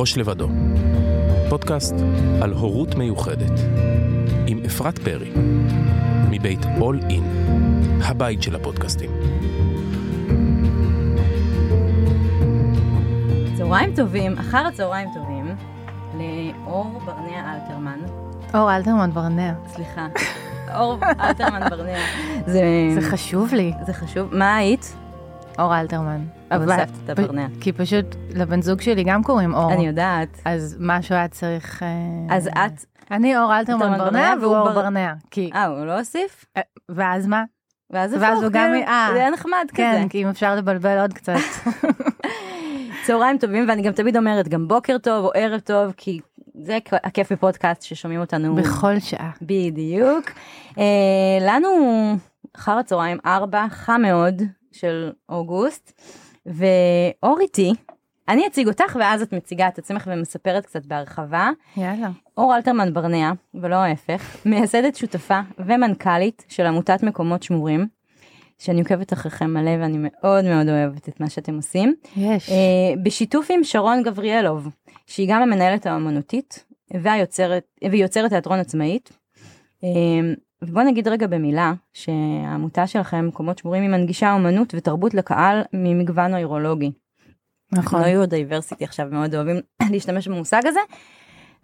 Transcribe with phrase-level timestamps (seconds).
[0.00, 0.48] ראש לבדו,
[1.48, 1.94] פודקאסט
[2.42, 3.60] על הורות מיוחדת,
[4.46, 5.30] עם אפרת פרי,
[6.30, 7.22] מבית All In,
[8.04, 9.10] הבית של הפודקאסטים.
[13.56, 15.54] צהריים טובים, אחר הצהריים טובים,
[16.14, 17.98] לאור ברנע אלתרמן.
[18.54, 19.52] אור אלתרמן ברנע.
[19.66, 20.06] סליחה,
[20.74, 21.98] אור אלתרמן ברנע.
[22.52, 22.62] זה,
[22.94, 23.72] זה חשוב לי.
[23.86, 24.34] זה חשוב.
[24.34, 24.94] מה היית?
[25.58, 26.24] אור אלתרמן.
[26.50, 27.46] אבל הוספת את הברנע.
[27.60, 29.72] כי פשוט לבן זוג שלי גם קוראים אור.
[29.72, 30.40] אני יודעת.
[30.44, 31.82] אז משהו היה צריך...
[31.82, 32.84] אה, אז את...
[33.10, 35.12] אני אור אלתרמן ברנע והוא אור בר- ברנע.
[35.30, 35.50] כי...
[35.54, 36.44] אה, הוא לא הוסיף?
[36.88, 37.44] ואז מה?
[37.90, 38.88] ואז הפוך, הוא גם- כן.
[38.88, 39.08] אה.
[39.12, 40.08] זה היה נחמד כן, כזה.
[40.08, 41.34] כי אם אפשר לבלבל עוד קצת.
[43.06, 46.20] צהריים טובים, ואני גם תמיד אומרת גם בוקר טוב או ערב טוב, כי
[46.62, 48.54] זה הכיף בפודקאסט ששומעים אותנו.
[48.54, 49.30] בכל שעה.
[49.42, 50.30] בדיוק.
[50.78, 50.84] אה,
[51.40, 51.68] לנו
[52.56, 56.00] אחר הצהריים ארבע, חם מאוד של אוגוסט,
[56.46, 57.72] ואור איתי,
[58.28, 61.50] אני אציג אותך ואז את מציגה את עצמך ומספרת קצת בהרחבה.
[61.76, 62.10] יאללה.
[62.36, 67.86] אור אלתרמן ברנע, ולא ההפך, מייסדת שותפה ומנכ"לית של עמותת מקומות שמורים,
[68.58, 71.94] שאני עוקבת אחריכם מלא ואני מאוד מאוד אוהבת את מה שאתם עושים.
[72.16, 72.50] יש.
[72.50, 72.56] אה,
[73.02, 74.68] בשיתוף עם שרון גבריאלוב,
[75.06, 75.86] שהיא גם המנהלת
[77.02, 79.10] והיוצרת, ויוצרת תיאטרון עצמאית.
[80.64, 86.92] ובוא נגיד רגע במילה שהעמותה שלכם, מקומות שמורים, היא מנגישה אומנות ותרבות לקהל ממגוון נוירולוגי.
[87.72, 88.00] נכון.
[88.00, 89.60] neurodiversity עכשיו מאוד אוהבים
[89.92, 90.80] להשתמש במושג הזה,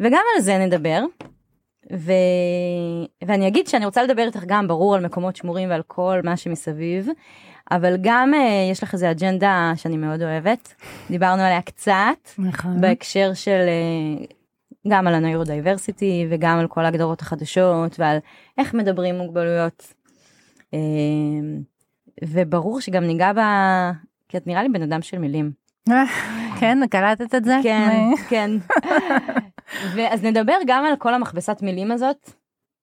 [0.01, 1.05] וגם על זה נדבר.
[1.93, 2.13] ו...
[3.25, 7.09] ואני אגיד שאני רוצה לדבר איתך גם ברור על מקומות שמורים ועל כל מה שמסביב,
[7.71, 10.75] אבל גם אה, יש לך איזה אג'נדה שאני מאוד אוהבת,
[11.11, 12.81] דיברנו עליה קצת, נכון.
[12.81, 13.61] בהקשר של
[14.21, 14.35] אה,
[14.89, 18.19] גם על ה neurodiversity וגם על כל ההגדרות החדשות ועל
[18.59, 19.95] איך מדברים מוגבלויות.
[20.65, 20.77] אה,
[22.25, 23.93] וברור שגם ניגע בה,
[24.29, 25.53] כי את נראה לי בן אדם של מילים.
[26.61, 27.57] כן, קלטת את זה?
[27.63, 28.51] כן, כן.
[29.97, 32.31] ואז נדבר גם על כל המכבסת מילים הזאת,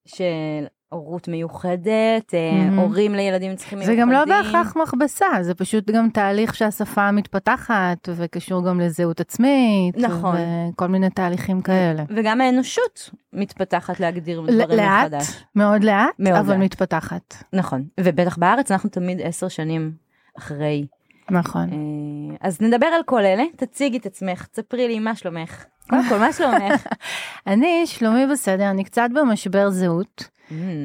[0.05, 2.79] של הורות מיוחדת, מהמם.
[2.79, 4.01] הורים לילדים צרכים מיוחדים.
[4.01, 9.97] גם לא בהכרח מכבסה, זה פשוט גם תהליך שהשפה מתפתחת, וקשור גם לזהות עצמית.
[9.97, 10.35] נכון.
[10.73, 12.03] וכל מיני תהליכים כאלה.
[12.09, 15.43] וגם האנושות מתפתחת להגדיר דברים לאט, מחדש.
[15.55, 16.63] מאוד לאט, מאוד אבל לאט.
[16.63, 17.35] מתפתחת.
[17.53, 19.91] נכון, ובטח בארץ אנחנו תמיד עשר שנים
[20.37, 20.85] אחרי.
[21.31, 21.69] נכון.
[21.73, 25.65] אה, אז נדבר על כל אלה, תציגי את עצמך, תספרי לי מה שלומך.
[25.89, 26.87] קודם כל, מה שלומך?
[27.47, 30.29] אני, שלומי בסדר, אני קצת במשבר זהות,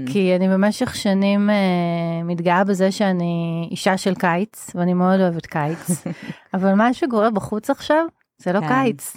[0.06, 5.86] כי אני במשך שנים אה, מתגאה בזה שאני אישה של קיץ, ואני מאוד אוהבת קיץ,
[6.54, 8.04] אבל מה שקורה בחוץ עכשיו,
[8.38, 8.68] זה לא כן.
[8.68, 9.16] קיץ.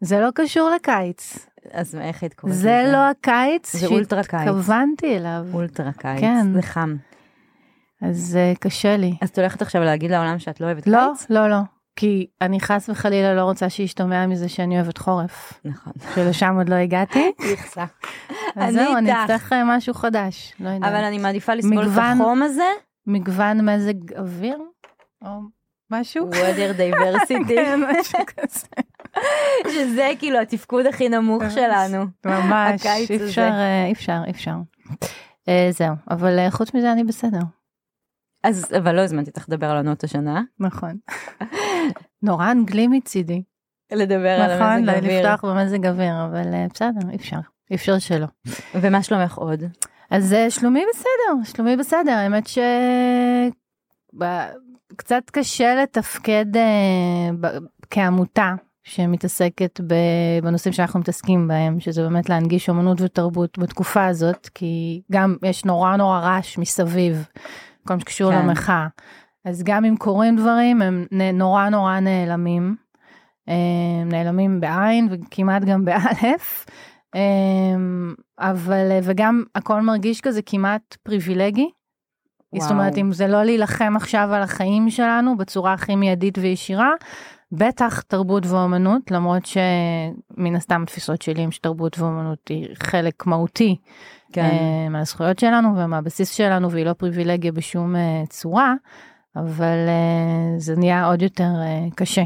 [0.00, 1.46] זה לא קשור לקיץ.
[1.72, 2.62] אז איך היית קוראת לזה?
[2.62, 3.76] זה לא הקיץ.
[4.46, 5.46] שהתכוונתי אליו.
[5.52, 6.52] אולטרה קיץ, כן.
[6.54, 6.96] זה חם.
[8.02, 9.14] אז אה, קשה לי.
[9.22, 11.30] אז את הולכת עכשיו להגיד לעולם שאת לא אוהבת לא, קיץ?
[11.30, 11.56] לא, לא.
[11.96, 15.92] כי אני חס וחלילה לא רוצה שישתמע מזה שאני אוהבת חורף, נכון.
[16.14, 17.32] שלשם עוד לא הגעתי.
[17.50, 17.84] איכסה.
[18.56, 19.22] אז זהו, אני.
[19.22, 20.92] אצטרך אה, משהו חדש, לא יודעת.
[20.92, 22.68] אבל אני מעדיפה לסבול את החום הזה,
[23.06, 24.58] מגוון מזג אוויר?
[25.24, 25.40] או
[25.90, 26.30] משהו?
[26.30, 28.66] weather diversity, כן, משהו כזה.
[29.70, 32.04] שזה כאילו התפקוד הכי נמוך שלנו.
[32.26, 33.24] ממש, הקיץ אי הזה.
[33.24, 34.54] אפשר, אה, אי אפשר, אי אפשר.
[35.48, 37.40] אה, זהו, אבל אה, חוץ מזה אני בסדר.
[38.46, 40.96] אז, אבל לא הזמנתי אותך לדבר על עונות השנה, נכון.
[42.22, 43.42] נורא אנגלי מצידי.
[43.92, 45.20] לדבר על נכון, המזג אוויר.
[45.20, 47.38] לפתוח במזג אוויר, אבל אה, בסדר, אי אפשר.
[47.70, 48.26] אי אפשר שלא.
[48.74, 49.62] ומה שלומך עוד?
[50.10, 52.58] אז אה, שלומי בסדר, שלומי בסדר, האמת ש...
[54.96, 57.50] קצת קשה לתפקד אה,
[57.90, 58.54] כעמותה
[58.84, 59.80] שמתעסקת
[60.42, 65.96] בנושאים שאנחנו מתעסקים בהם, שזה באמת להנגיש אומנות ותרבות בתקופה הזאת, כי גם יש נורא
[65.96, 67.28] נורא רעש מסביב,
[67.86, 68.38] כל מה שקשור כן.
[68.38, 68.86] למחאה.
[69.44, 72.76] אז גם אם קורים דברים, הם נורא נורא נעלמים.
[73.48, 76.66] אה, נעלמים בעין וכמעט גם באלף.
[77.14, 81.70] אמ, אבל אה, וגם הכל מרגיש כזה כמעט פריבילגי.
[82.52, 82.62] וואו.
[82.62, 86.90] זאת אומרת אם זה לא להילחם עכשיו על החיים שלנו בצורה הכי מיידית וישירה,
[87.52, 93.76] בטח תרבות ואומנות למרות שמן הסתם התפיסות שלי הם שתרבות ואומנות היא חלק מהותי
[94.32, 94.42] כן.
[94.42, 98.74] אה, מהזכויות שלנו ומהבסיס שלנו והיא לא פריבילגיה בשום אה, צורה,
[99.36, 101.50] אבל אה, זה נהיה עוד יותר
[101.94, 102.22] קשה.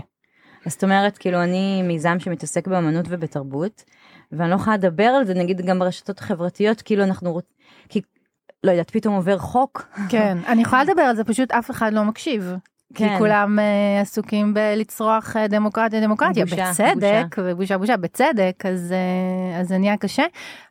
[0.67, 3.85] אז זאת אומרת, כאילו, אני מיזם שמתעסק באמנות ובתרבות,
[4.33, 7.57] ואני לא יכולה לדבר על זה, נגיד, גם ברשתות החברתיות, כאילו אנחנו רוצים,
[7.89, 8.01] כי,
[8.65, 9.89] לא יודעת, פתאום עובר חוק.
[10.09, 12.53] כן, אני יכולה לדבר על זה, פשוט אף אחד לא מקשיב.
[12.95, 13.19] כי כן.
[13.19, 19.69] כולם אה, עסוקים בלצרוח אה, דמוקרטיה, דמוקרטיה, בושה, בצדק, ובושה בושה, בצדק, אז, אה, אז
[19.69, 20.25] זה נהיה קשה.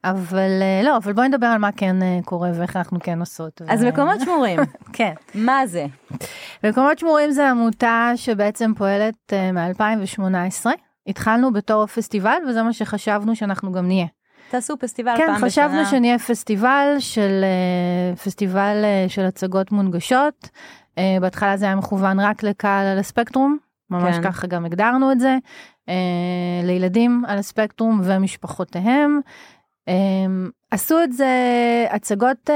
[0.03, 3.61] אבל אה, לא, אבל בואי נדבר על מה כן אה, קורה ואיך אנחנו כן עושות.
[3.67, 4.59] אז ו- מקומות שמורים,
[4.93, 5.13] כן.
[5.35, 5.85] מה זה?
[6.63, 10.65] מקומות שמורים זה עמותה שבעצם פועלת uh, מ-2018,
[11.07, 14.05] התחלנו בתור פסטיבל וזה מה שחשבנו שאנחנו גם נהיה.
[14.51, 15.49] תעשו פסטיבל כן, פעם בשנה.
[15.49, 17.43] חשבנו שנהיה פסטיבל של,
[18.23, 18.75] פסטיבל
[19.07, 20.49] של הצגות מונגשות.
[20.99, 23.57] אה, בהתחלה זה היה מכוון רק לקהל על הספקטרום,
[23.89, 24.23] ממש כן.
[24.23, 25.37] ככה גם הגדרנו את זה,
[26.63, 29.19] לילדים על הספקטרום ומשפחותיהם.
[30.71, 31.27] עשו את זה,
[31.89, 32.49] הצגות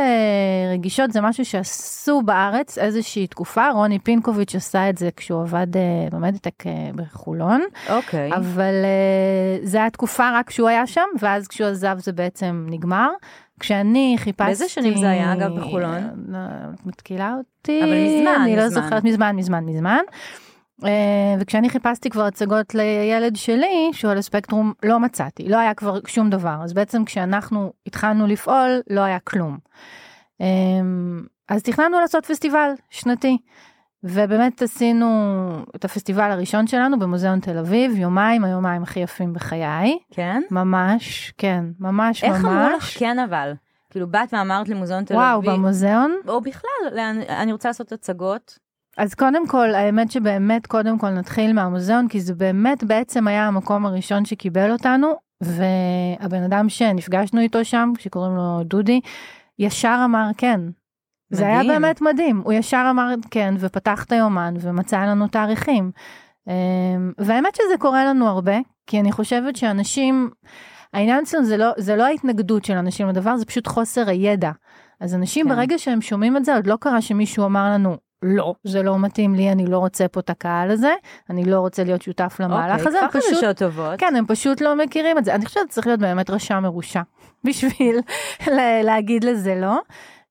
[0.73, 5.67] רגישות זה משהו שעשו בארץ איזושהי תקופה, רוני פינקוביץ' עשה את זה כשהוא עבד
[6.11, 6.63] במדיטק
[6.95, 7.61] בחולון.
[7.89, 8.33] אוקיי.
[8.33, 13.09] אבל uh, זה היה תקופה רק כשהוא היה שם, ואז כשהוא עזב זה בעצם נגמר.
[13.63, 14.43] כשאני חיפשתי...
[14.43, 16.09] באיזה שנים זה היה, אגב, בחולון?
[16.27, 16.37] לא,
[16.73, 17.79] את מתקילה אותי.
[17.83, 18.81] אבל מזמן, אני לא מזמן.
[18.81, 19.99] זוכרת, מזמן, מזמן, מזמן.
[20.81, 20.85] Uh,
[21.39, 26.29] וכשאני חיפשתי כבר הצגות לילד שלי, שהוא על הספקטרום, לא מצאתי, לא היה כבר שום
[26.29, 26.57] דבר.
[26.63, 29.57] אז בעצם כשאנחנו התחלנו לפעול, לא היה כלום.
[30.41, 30.45] Um,
[31.49, 33.37] אז תכננו לעשות פסטיבל שנתי.
[34.03, 35.07] ובאמת עשינו
[35.75, 39.97] את הפסטיבל הראשון שלנו במוזיאון תל אביב, יומיים, היומיים הכי יפים בחיי.
[40.11, 40.41] כן?
[40.51, 42.45] ממש, כן, ממש איך ממש.
[42.45, 43.53] אמרו לך כן אבל?
[43.89, 45.51] כאילו באת ואמרת לי מוזיאון תל וואו, אביב.
[45.51, 46.15] במוזיאון?
[46.27, 48.59] או בכלל, אני רוצה לעשות הצגות.
[48.97, 53.85] אז קודם כל, האמת שבאמת קודם כל נתחיל מהמוזיאון, כי זה באמת בעצם היה המקום
[53.85, 59.01] הראשון שקיבל אותנו, והבן אדם שנפגשנו איתו שם, שקוראים לו דודי,
[59.59, 60.61] ישר אמר כן.
[61.35, 61.63] זה היה.
[61.63, 65.91] באמת מדהים, הוא ישר אמר כן, ופתח את היומן ומצא לנו תאריכים.
[66.47, 66.53] אמ,
[67.17, 68.55] והאמת שזה קורה לנו הרבה,
[68.87, 70.29] כי אני חושבת שאנשים,
[70.93, 74.51] העניין אצלנו זה לא, זה לא ההתנגדות של אנשים לדבר, זה פשוט חוסר הידע.
[75.01, 75.55] אז אנשים כן.
[75.55, 79.35] ברגע שהם שומעים את זה, עוד לא קרה שמישהו אמר לנו, לא, זה לא מתאים
[79.35, 80.93] לי, אני לא רוצה פה את הקהל הזה,
[81.29, 83.99] אני לא רוצה להיות שותף למהלך אוקיי, הזה, כבר פשוט, חדשות טובות.
[83.99, 85.35] כן, הם פשוט לא מכירים את זה.
[85.35, 87.01] אני חושבת שצריך להיות באמת רשע מרושע
[87.43, 87.95] בשביל
[88.55, 89.79] לה- להגיד לזה לא.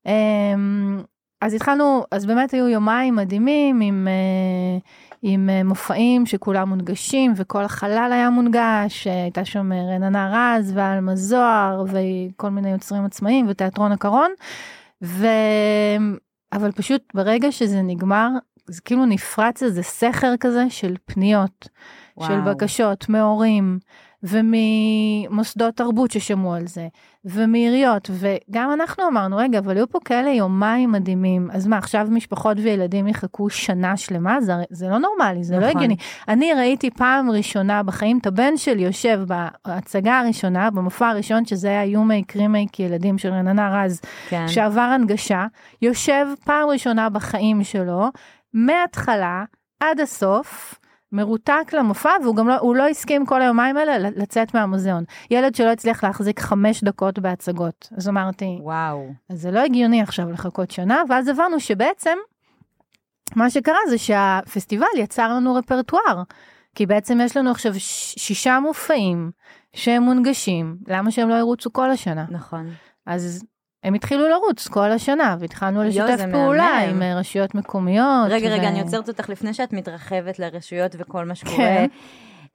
[0.07, 1.03] אמ,
[1.41, 4.79] אז התחלנו, אז באמת היו יומיים מדהימים עם, אה,
[5.23, 11.17] עם אה, מופעים שכולם מונגשים וכל החלל היה מונגש, הייתה שם אה, רננה רז ועלמה
[11.17, 14.31] זוהר וכל מיני יוצרים עצמאיים ותיאטרון הקרון.
[15.03, 15.27] ו...
[16.53, 18.29] אבל פשוט ברגע שזה נגמר,
[18.67, 21.69] זה כאילו נפרץ איזה סכר כזה של פניות,
[22.17, 22.29] וואו.
[22.29, 23.79] של בקשות מהורים
[24.23, 26.89] וממוסדות תרבות ששמעו על זה,
[27.25, 32.57] ומעיריות, וגם אנחנו אמרנו, רגע, אבל היו פה כאלה יומיים מדהימים, אז מה, עכשיו משפחות
[32.63, 34.41] וילדים יחכו שנה שלמה?
[34.41, 35.77] זה, זה לא נורמלי, זה לא נכון.
[35.77, 35.97] הגיוני.
[36.29, 39.21] אני ראיתי פעם ראשונה בחיים את הבן שלי יושב
[39.67, 44.49] בהצגה הראשונה, במופע הראשון, שזה היה יומי קרימייק ילדים של רננה רז, כן.
[44.49, 45.47] שעבר הנגשה,
[45.83, 48.09] יושב פעם ראשונה בחיים שלו,
[48.55, 49.45] מההתחלה
[49.81, 50.75] עד הסוף,
[51.13, 55.05] מרותק למופע, והוא גם לא, הוא לא הסכים כל היומיים האלה לצאת מהמוזיאון.
[55.31, 57.89] ילד שלא הצליח להחזיק חמש דקות בהצגות.
[57.97, 59.13] אז אמרתי, וואו.
[59.31, 62.19] אז זה לא הגיוני עכשיו לחכות שנה, ואז הבנו שבעצם,
[63.37, 66.23] מה שקרה זה שהפסטיבל יצר לנו רפרטואר.
[66.75, 69.31] כי בעצם יש לנו עכשיו שישה מופעים
[69.75, 72.25] שהם מונגשים, למה שהם לא ירוצו כל השנה?
[72.31, 72.67] נכון.
[73.07, 73.45] אז
[73.85, 76.79] הם התחילו לרוץ כל השנה, והתחלנו לשתף פעולה.
[76.91, 78.27] עם אה, רשויות מקומיות.
[78.31, 81.57] רגע, רגע, ו- אני עוצרת אותך לפני שאת מתרחבת לרשויות וכל מה שקורה.
[81.57, 81.87] כן.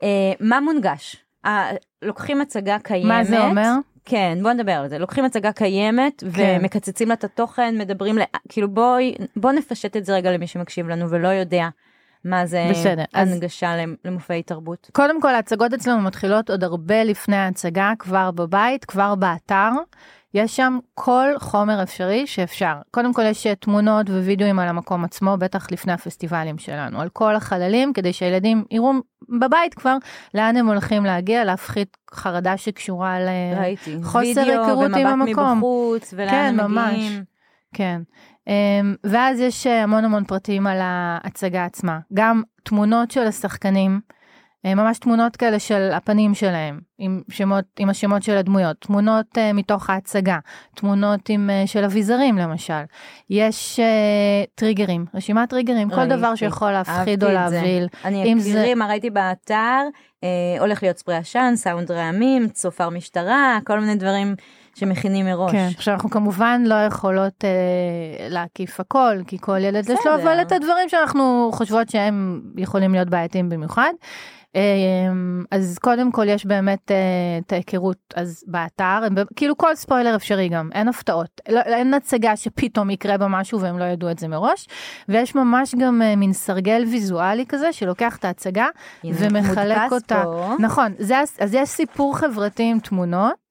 [0.03, 0.07] אה,
[0.39, 1.15] מה מונגש?
[1.45, 1.71] אה,
[2.01, 3.07] לוקחים הצגה קיימת.
[3.07, 3.71] מה זה אומר?
[4.05, 4.97] כן, בוא נדבר על זה.
[4.99, 6.57] לוקחים הצגה קיימת כן.
[6.59, 8.21] ומקצצים לה את התוכן, מדברים, ל...
[8.49, 11.67] כאילו בואי, בוא נפשט את זה רגע למי שמקשיב לנו ולא יודע
[12.25, 13.73] מה זה בסדר, אז- הנגשה
[14.05, 14.89] למופעי תרבות.
[14.93, 19.69] קודם כל ההצגות אצלנו מתחילות עוד הרבה לפני ההצגה, כבר בבית, כבר באתר.
[20.33, 22.73] יש שם כל חומר אפשרי שאפשר.
[22.91, 27.35] קודם כל יש אה, תמונות ווידאוים על המקום עצמו, בטח לפני הפסטיבלים שלנו, על כל
[27.35, 28.93] החללים, כדי שהילדים יראו
[29.39, 29.97] בבית כבר
[30.33, 33.27] לאן הם הולכים להגיע, להפחית חרדה שקשורה ל...
[33.59, 33.97] ראיתי.
[34.03, 35.57] חוסר וידאו היכרות עם ומבט המקום.
[35.57, 36.93] מבחוץ, ולאן כן, הם ממש.
[36.93, 37.23] מגיעים.
[37.73, 38.01] כן.
[38.49, 38.51] Um,
[39.03, 41.99] ואז יש אה, המון המון פרטים על ההצגה עצמה.
[42.13, 43.99] גם תמונות של השחקנים,
[44.75, 49.89] ממש תמונות כאלה של הפנים שלהם, עם, שמות, עם השמות של הדמויות, תמונות uh, מתוך
[49.89, 50.39] ההצגה,
[50.75, 52.81] תמונות עם, uh, של אביזרים למשל.
[53.29, 57.29] יש uh, טריגרים, רשימת טריגרים, כל דבר שיכול להפחיד או.
[57.29, 57.87] להבהיל.
[58.05, 59.81] אני אקריא מה ראיתי באתר,
[60.23, 64.35] אה, הולך להיות ספרי עשן, סאונד רעמים, צופר משטרה, כל מיני דברים
[64.75, 65.51] שמכינים מראש.
[65.51, 70.15] כן, עכשיו אנחנו כמובן לא יכולות אה, להקיף הכל, כי כל ילד יש לו.
[70.15, 73.91] אבל את הדברים שאנחנו חושבות שהם יכולים להיות בעייתיים במיוחד.
[74.55, 74.61] אה,
[75.51, 76.95] אז קודם כל יש באמת אה,
[77.45, 82.35] את ההיכרות אז באתר, הם, כאילו כל ספוילר אפשרי גם, אין הפתעות, לא, אין הצגה
[82.35, 84.67] שפתאום יקרה בה משהו והם לא ידעו את זה מראש,
[85.09, 88.67] ויש ממש גם אה, מין סרגל ויזואלי כזה שלוקח את ההצגה
[89.03, 90.23] ומחלק אותה.
[90.23, 90.55] פה.
[90.59, 93.46] נכון, זה, אז יש סיפור חברתי עם תמונות,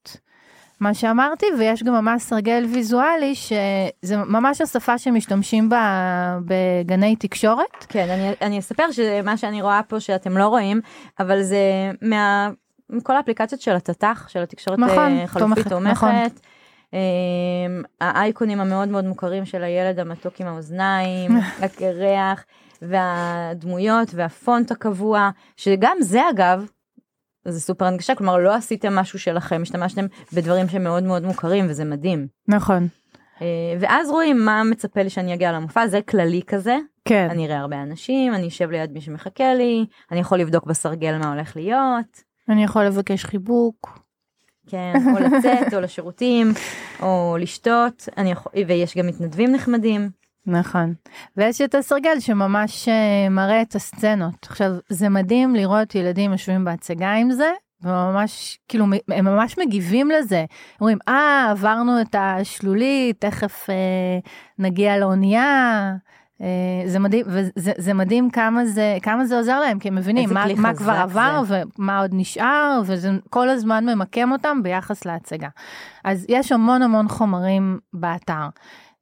[0.80, 7.86] מה שאמרתי, ויש גם ממש סרגל ויזואלי, שזה ממש השפה שמשתמשים בה בגני תקשורת.
[7.88, 10.80] כן, אני, אני אספר שמה שאני רואה פה שאתם לא רואים,
[11.20, 12.50] אבל זה מה...
[12.90, 15.90] מכל האפליקציות של התת"ח, של התקשורת נכון, אה, חלופית תומכת.
[15.90, 16.14] נכון.
[16.94, 16.98] אה,
[18.00, 21.30] האייקונים המאוד מאוד מוכרים של הילד המתוק עם האוזניים,
[21.62, 22.44] הקרח,
[22.82, 26.66] והדמויות והפונט הקבוע, שגם זה אגב,
[27.52, 32.26] זה סופר הנגשה, כלומר לא עשיתם משהו שלכם, השתמשתם בדברים שמאוד מאוד מוכרים וזה מדהים.
[32.48, 32.88] נכון.
[33.42, 33.46] אה,
[33.80, 37.28] ואז רואים מה מצפה לי שאני אגיע למופע, זה כללי כזה, כן.
[37.30, 41.32] אני אראה הרבה אנשים, אני אשב ליד מי שמחכה לי, אני יכול לבדוק בסרגל מה
[41.32, 44.06] הולך להיות, אני יכול לבקש חיבוק.
[44.68, 46.52] כן, או לצאת, או לשירותים,
[47.02, 50.10] או לשתות, יכול, ויש גם מתנדבים נחמדים.
[50.46, 50.94] נכון.
[51.36, 54.46] ויש את הסרגל שממש אה, מראה את הסצנות.
[54.48, 57.50] עכשיו, זה מדהים לראות ילדים יושבים בהצגה עם זה,
[57.82, 60.44] וממש, כאילו, הם ממש מגיבים לזה.
[60.80, 64.18] אומרים, אה, עברנו את השלולית, תכף אה,
[64.58, 65.94] נגיע לאונייה.
[66.42, 70.30] אה, זה מדהים, וזה זה מדהים כמה זה, כמה זה עוזר להם, כי הם מבינים
[70.32, 71.62] מה, מה כבר עבר זה.
[71.78, 75.48] ומה עוד נשאר, וזה כל הזמן ממקם אותם ביחס להצגה.
[76.04, 78.48] אז יש המון המון חומרים באתר.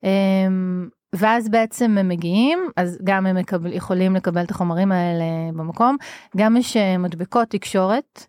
[0.04, 5.96] אמ, ואז בעצם הם מגיעים, אז גם הם מקבל, יכולים לקבל את החומרים האלה במקום.
[6.36, 8.26] גם יש אה, מדבקות תקשורת,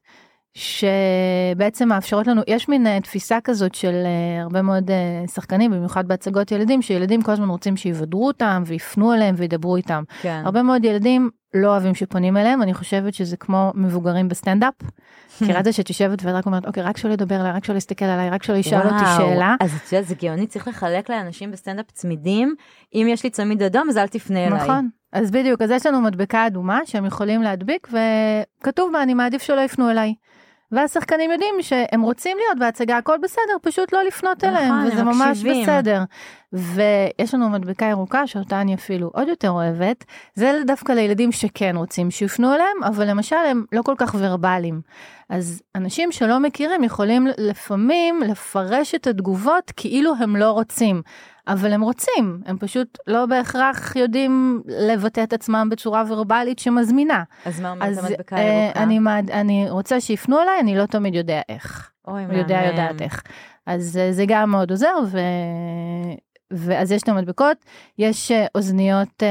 [0.54, 4.92] שבעצם מאפשרות לנו, יש מין אה, תפיסה כזאת של אה, הרבה מאוד
[5.34, 10.04] שחקנים, במיוחד בהצגות ילדים, שילדים כל הזמן רוצים שיוודרו אותם ויפנו אליהם וידברו איתם.
[10.22, 10.42] כן.
[10.46, 14.74] הרבה מאוד ילדים לא אוהבים שפונים אליהם, אני חושבת שזה כמו מבוגרים בסטנדאפ.
[15.42, 17.78] מכירה את זה שאת יושבת ואת רק אומרת, אוקיי, רק שלא ידבר אליי, רק שלא
[17.78, 19.56] יסתכל עליי, רק שלא ישאל אותי שאלה.
[19.60, 22.56] אז את יודעת, זה גאוני, צריך לחלק לאנשים בסטנדאפ צמידים,
[22.94, 24.64] אם יש לי צמיד אדום אז אל תפנה אליי.
[24.64, 24.90] נכון.
[25.12, 27.88] אז בדיוק, אז יש לנו מדבקה אדומה שהם יכולים להדביק,
[28.62, 30.14] וכתוב בה, אני מעדיף שלא יפנו אליי.
[30.72, 35.04] והשחקנים יודעים שהם רוצים להיות בהצגה, הכל בסדר, פשוט לא לפנות נכון, אליהם, הם וזה
[35.04, 35.64] ממש מקשיבים.
[35.64, 36.04] בסדר.
[36.54, 40.06] ויש לנו מדבקה ירוקה, שאותה אני אפילו עוד יותר אוהבת,
[40.36, 44.82] זה דווקא לילדים שכן רוצים שיפנו אליהם, אבל למשל הם לא כל כך ורבליים.
[45.30, 51.02] אז אנשים שלא מכירים יכולים לפעמים לפרש את התגובות כאילו הם לא רוצים.
[51.48, 57.24] אבל הם רוצים, הם פשוט לא בהכרח יודעים לבטא את עצמם בצורה ורבלית שמזמינה.
[57.46, 58.84] אז מה אומרת המדבקה אה, הירוקה?
[58.84, 61.92] אני, מעד- אני רוצה שיפנו אליי, אני לא תמיד יודע איך.
[62.08, 62.64] אוי, אני יודע.
[62.66, 63.22] יודעת איך.
[63.66, 65.20] אז אה, זה גם מאוד עוזר, ו...
[66.52, 67.58] ואז יש את המדבקות,
[68.00, 69.28] יש אה, אוזניות אה,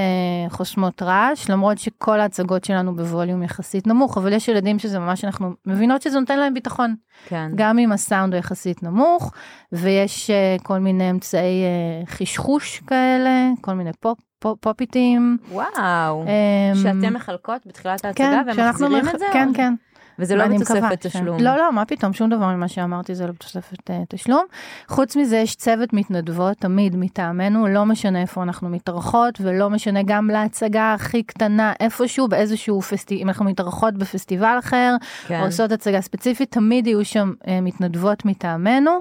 [0.50, 5.50] חוסמות רעש, למרות שכל ההצגות שלנו בווליום יחסית נמוך, אבל יש ילדים שזה ממש, אנחנו
[5.66, 6.94] מבינות שזה נותן להם ביטחון,
[7.26, 7.50] כן.
[7.54, 9.32] גם אם הסאונד הוא יחסית נמוך,
[9.72, 15.38] ויש אה, כל מיני אמצעי אה, חשחוש כאלה, כל מיני פופ, פופ, פופיטים.
[15.52, 16.24] וואו.
[16.26, 19.26] אה, שאתם מחלקות בתחילת ההצגה כן, והם שאנחנו מחזירים מח- את זה?
[19.32, 19.74] כן, או- כן.
[20.18, 21.40] וזה לא בתוספת ש- תשלום.
[21.40, 24.44] לא, לא, מה פתאום, שום דבר ממה שאמרתי זה לא בתוספת אה, תשלום.
[24.88, 30.30] חוץ מזה יש צוות מתנדבות תמיד מטעמנו, לא משנה איפה אנחנו מתארחות, ולא משנה גם
[30.30, 35.40] להצגה הכי קטנה, איפשהו, באיזשהו פסטיבל, אם אנחנו מתארחות בפסטיבל אחר, כן.
[35.40, 39.00] או עושות הצגה ספציפית, תמיד יהיו שם אה, מתנדבות מטעמנו,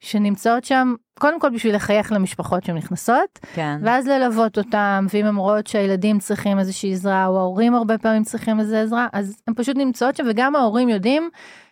[0.00, 3.78] שנמצאות שם, קודם כל בשביל לחייך למשפחות שהן נכנסות, כן.
[3.82, 8.60] ואז ללוות אותם, ואם הן רואות שהילדים צריכים איזושהי עזרה, או ההורים הרבה פעמים צריכים
[8.60, 11.30] איזו עזרה, אז הן פשוט נמצאות שם, וגם ההורים יודעים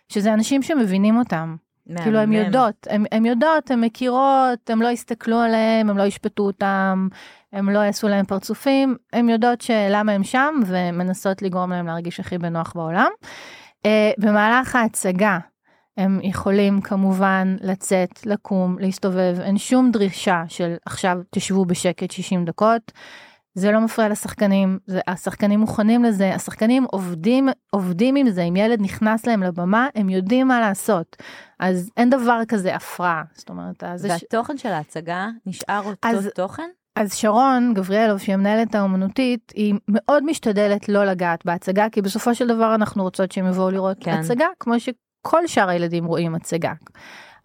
[0.09, 1.55] שזה אנשים שמבינים אותם.
[2.03, 2.45] כאילו, הן.
[2.45, 7.07] יודעות, הן- הן יודעות, הן מכירות, הן לא יסתכלו עליהם, הן לא ישפטו אותם,
[7.53, 12.37] הם לא יעשו להם פרצופים, הן יודעות שלמה הם שם, ומנסות לגרום להם להרגיש הכי
[12.37, 13.09] בנוח בעולם.
[13.85, 15.37] אה, במהלך ההצגה,
[15.97, 22.91] הם יכולים כמובן לצאת, לקום, להסתובב, אין שום דרישה של עכשיו תשבו בשקט 60 דקות.
[23.55, 28.81] זה לא מפריע לשחקנים, זה, השחקנים מוכנים לזה, השחקנים עובדים, עובדים עם זה, אם ילד
[28.81, 31.15] נכנס להם לבמה, הם יודעים מה לעשות.
[31.59, 36.69] אז אין דבר כזה הפרעה, זאת אומרת, והתוכן של ההצגה נשאר אותו אז- תוכן?
[36.95, 42.47] אז שרון גבריאלוב, שהיא המנהלת האומנותית, היא מאוד משתדלת לא לגעת בהצגה, כי בסופו של
[42.47, 44.11] דבר אנחנו רוצות שהם יבואו לראות כן.
[44.11, 44.79] הצגה, כמו
[45.23, 46.73] שכל שאר הילדים רואים הצגה.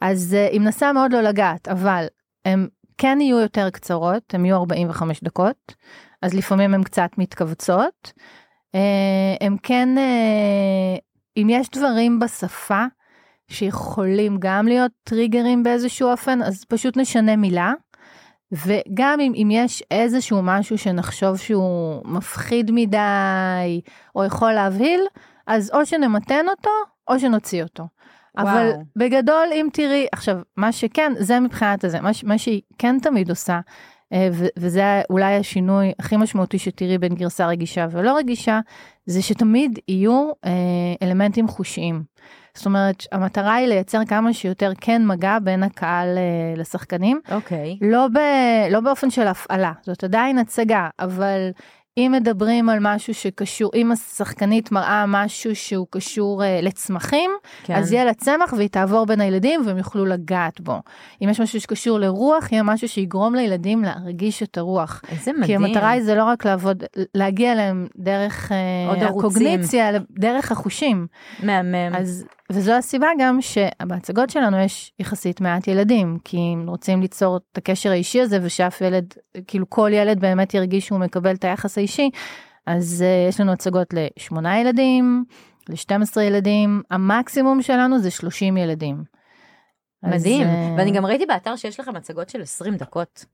[0.00, 2.06] אז uh, היא מנסה מאוד לא לגעת, אבל
[2.44, 2.68] הם
[2.98, 5.74] כן יהיו יותר קצרות, הם יהיו 45 דקות,
[6.22, 8.12] אז לפעמים הן קצת מתכווצות.
[8.76, 8.78] Uh,
[9.40, 11.00] הם כן, uh,
[11.36, 12.84] אם יש דברים בשפה
[13.50, 17.72] שיכולים גם להיות טריגרים באיזשהו אופן, אז פשוט נשנה מילה.
[18.52, 23.80] וגם אם, אם יש איזשהו משהו שנחשוב שהוא מפחיד מדי,
[24.14, 25.00] או יכול להבהיל,
[25.46, 26.70] אז או שנמתן אותו,
[27.08, 27.86] או שנוציא אותו.
[28.38, 28.82] אבל וואו.
[28.96, 33.60] בגדול, אם תראי, עכשיו, מה שכן, זה מבחינת הזה, מה, מה שהיא כן תמיד עושה,
[34.12, 38.60] אה, ו- וזה אולי השינוי הכי משמעותי שתראי בין גרסה רגישה ולא רגישה,
[39.06, 40.50] זה שתמיד יהיו אה,
[41.02, 42.02] אלמנטים חושיים.
[42.54, 47.78] זאת אומרת, המטרה היא לייצר כמה שיותר כן מגע בין הקהל אה, לשחקנים, אוקיי.
[47.80, 48.18] לא, ב,
[48.70, 51.50] לא באופן של הפעלה, זאת עדיין הצגה, אבל
[51.98, 57.30] אם מדברים על משהו שקשור, אם השחקנית מראה משהו שהוא קשור uh, לצמחים,
[57.64, 57.74] כן.
[57.74, 60.80] אז יהיה לה צמח והיא תעבור בין הילדים והם יוכלו לגעת בו.
[61.22, 65.02] אם יש משהו שקשור לרוח, יהיה משהו שיגרום לילדים להרגיש את הרוח.
[65.10, 65.64] איזה כי מדהים.
[65.64, 69.04] המטרה היא זה לא רק לעבוד, להגיע אליהם דרך uh.
[69.04, 71.06] הקוגניציה, דרך החושים.
[71.42, 71.94] מהמם.
[71.94, 77.58] אז, וזו הסיבה גם שבהצגות שלנו יש יחסית מעט ילדים, כי אם רוצים ליצור את
[77.58, 79.14] הקשר האישי הזה ושאף ילד,
[79.46, 82.10] כאילו כל ילד באמת ירגיש שהוא מקבל את היחס האישי,
[82.66, 85.24] אז uh, יש לנו הצגות לשמונה ילדים,
[85.68, 89.02] ל-12 ילדים, המקסימום שלנו זה 30 ילדים.
[90.02, 90.46] אז, מדהים.
[90.46, 93.24] אה, ואני גם ראיתי באתר שיש לכם הצגות של 20 דקות.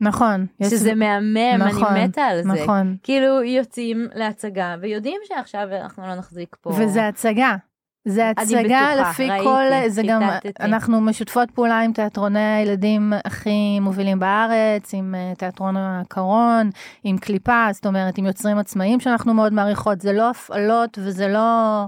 [0.00, 0.46] נכון.
[0.62, 2.48] שזה מהמם, נכון, אני מתה על זה.
[2.48, 2.96] נכון.
[3.02, 6.70] כאילו יוצאים להצגה ויודעים שעכשיו אנחנו לא נחזיק פה.
[6.70, 7.56] וזה הצגה.
[8.04, 10.22] זה הצגה בטוחה, לפי ראיתי, כל, זה גם.
[10.60, 16.70] אנחנו משותפות פעולה עם תיאטרוני הילדים הכי מובילים בארץ, עם אה, תיאטרון הקרון,
[17.04, 21.84] עם קליפה, זאת אומרת, עם יוצרים עצמאיים שאנחנו מאוד מעריכות, זה לא הפעלות וזה לא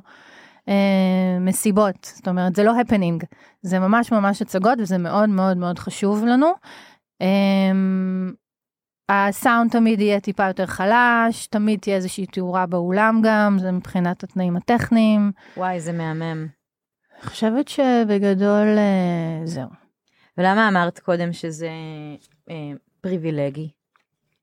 [0.69, 3.25] אה, מסיבות, זאת אומרת, זה לא הפנינג,
[3.63, 6.53] זה ממש ממש הצגות וזה מאוד מאוד מאוד חשוב לנו.
[7.23, 7.73] אה,
[9.09, 14.57] הסאונד תמיד יהיה טיפה יותר חלש, תמיד תהיה איזושהי תאורה באולם גם, זה מבחינת התנאים
[14.57, 15.33] הטכניים.
[15.57, 16.47] וואי, זה מהמם.
[17.15, 19.69] אני חושבת שבגדול אה, זהו.
[20.39, 21.71] ולמה אמרת קודם שזה
[22.51, 23.71] אה, פריבילגי?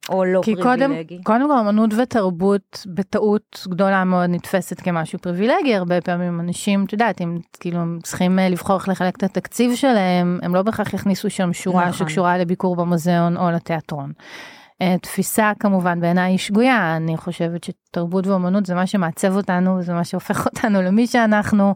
[0.10, 1.24] או לא כי קודם, פריבילגי?
[1.24, 7.22] קודם כל אמנות ותרבות בטעות גדולה מאוד נתפסת כמשהו פריבילגי, הרבה פעמים אנשים, את יודעת,
[7.22, 11.30] אם כאילו הם צריכים אה, לבחור איך לחלק את התקציב שלהם, הם לא בהכרח יכניסו
[11.30, 12.08] שם שורה נכון.
[12.08, 14.12] שקשורה לביקור במוזיאון או לתיאטרון.
[14.82, 19.94] אה, תפיסה כמובן בעיניי היא שגויה, אני חושבת שתרבות ואומנות זה מה שמעצב אותנו, זה
[19.94, 21.74] מה שהופך אותנו למי שאנחנו.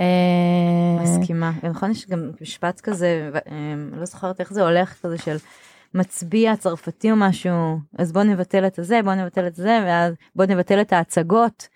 [0.00, 1.52] אה, מסכימה.
[1.62, 5.36] נכון, יש גם משפט כזה, אה, לא זוכרת איך זה הולך, כזה של
[5.94, 10.44] מצביע צרפתי או משהו, אז בוא נבטל את הזה, בוא נבטל את זה, ואז בוא
[10.44, 11.68] נבטל את ההצגות,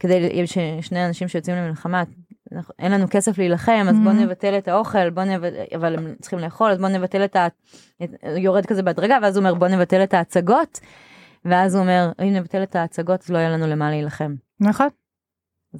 [0.00, 2.02] כדי ששני אנשים שיוצאים למלחמה,
[2.78, 4.14] אין לנו כסף להילחם, אז בוא Mhm.
[4.14, 7.46] נבטל את האוכל, בוא נבטל, אבל הם צריכים לאכול, אז בוא נבטל את ה...
[8.36, 10.80] יורד כזה בהדרגה, ואז הוא אומר בוא נבטל את ההצגות,
[11.44, 14.34] ואז הוא אומר, אם נבטל את ההצגות, אז לא יהיה לנו למה להילחם.
[14.60, 14.88] נכון.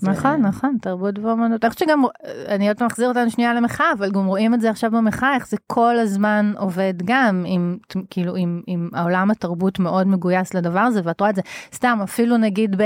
[0.03, 1.65] נכון, אה, נכון, תרבות ואומנות.
[1.65, 2.03] אני חושבת שגם,
[2.49, 5.49] אני עוד פעם אחזיר אותנו שנייה למחאה, אבל גם רואים את זה עכשיו במחאה, איך
[5.49, 7.77] זה כל הזמן עובד גם עם,
[8.11, 11.43] כאילו, עם, עם העולם התרבות מאוד מגויס לדבר הזה, ואת רואה את זה,
[11.75, 12.85] סתם, אפילו נגיד ב,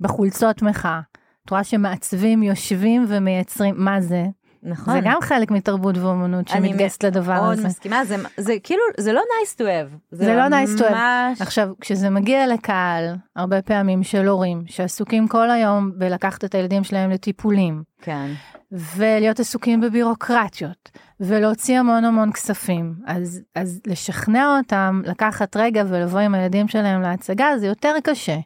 [0.00, 1.00] בחולצות מחאה.
[1.44, 4.24] את רואה שמעצבים יושבים ומייצרים, מה זה?
[4.66, 4.94] נכון.
[4.94, 7.68] זה גם חלק מתרבות ואומנות אני שמתגייסת לדבר מאוד הזה.
[7.68, 9.96] מסכימה, זה, זה כאילו, זה לא nice to have.
[10.10, 10.90] זה לא nice to have.
[10.90, 11.40] ממש...
[11.40, 17.10] עכשיו, כשזה מגיע לקהל, הרבה פעמים של הורים שעסוקים כל היום בלקחת את הילדים שלהם
[17.10, 18.26] לטיפולים, כן.
[18.72, 26.34] ולהיות עסוקים בבירוקרטיות, ולהוציא המון המון כספים, אז, אז לשכנע אותם לקחת רגע ולבוא עם
[26.34, 28.36] הילדים שלהם להצגה זה יותר קשה.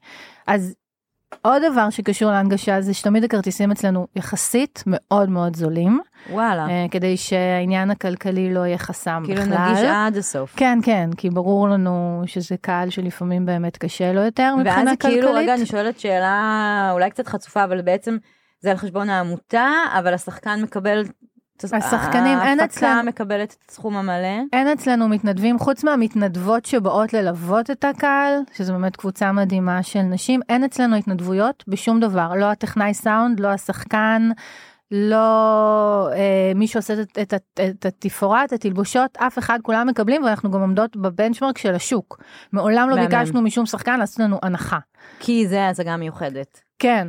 [0.46, 0.74] אז
[1.42, 6.66] עוד דבר שקשור להנגשה זה שתמיד הכרטיסים אצלנו יחסית מאוד מאוד זולים, וואלה.
[6.68, 9.70] אה, כדי שהעניין הכלכלי לא יהיה חסם כאילו בכלל.
[9.70, 10.54] נגיש עד הסוף.
[10.56, 14.96] כן, כן, כי ברור לנו שזה קהל שלפעמים באמת קשה לו יותר מבחינה ואז זה
[14.96, 15.24] כלכלית.
[15.24, 18.16] כאילו, רגע, אני שואלת שאלה אולי קצת חצופה, אבל בעצם
[18.60, 21.04] זה על חשבון העמותה, אבל השחקן מקבל...
[21.64, 24.42] השחקנים, אין ההפקה אצלם- מקבלת את הסכום המלא.
[24.52, 30.40] אין אצלנו מתנדבים, חוץ מהמתנדבות שבאות ללוות את הקהל, שזו באמת קבוצה מדהימה של נשים,
[30.48, 34.30] אין אצלנו התנדבויות בשום דבר, לא הטכנאי סאונד, לא השחקן,
[34.90, 40.24] לא אה, מי שעושה את, את, את, את התפאורה, את התלבושות, אף אחד, כולם מקבלים,
[40.24, 42.22] ואנחנו גם עומדות בבנצ'מרק של השוק.
[42.52, 43.08] מעולם לא מהמם.
[43.08, 44.78] ביקשנו משום שחקן לעשות לנו הנחה.
[45.20, 46.60] כי זה הצגה מיוחדת.
[46.78, 47.08] כן,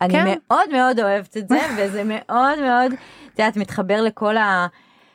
[0.00, 0.24] אני כן.
[0.26, 2.92] מאוד מאוד אוהבת את זה, וזה מאוד מאוד,
[3.34, 4.66] את יודעת, מתחבר לכל ה...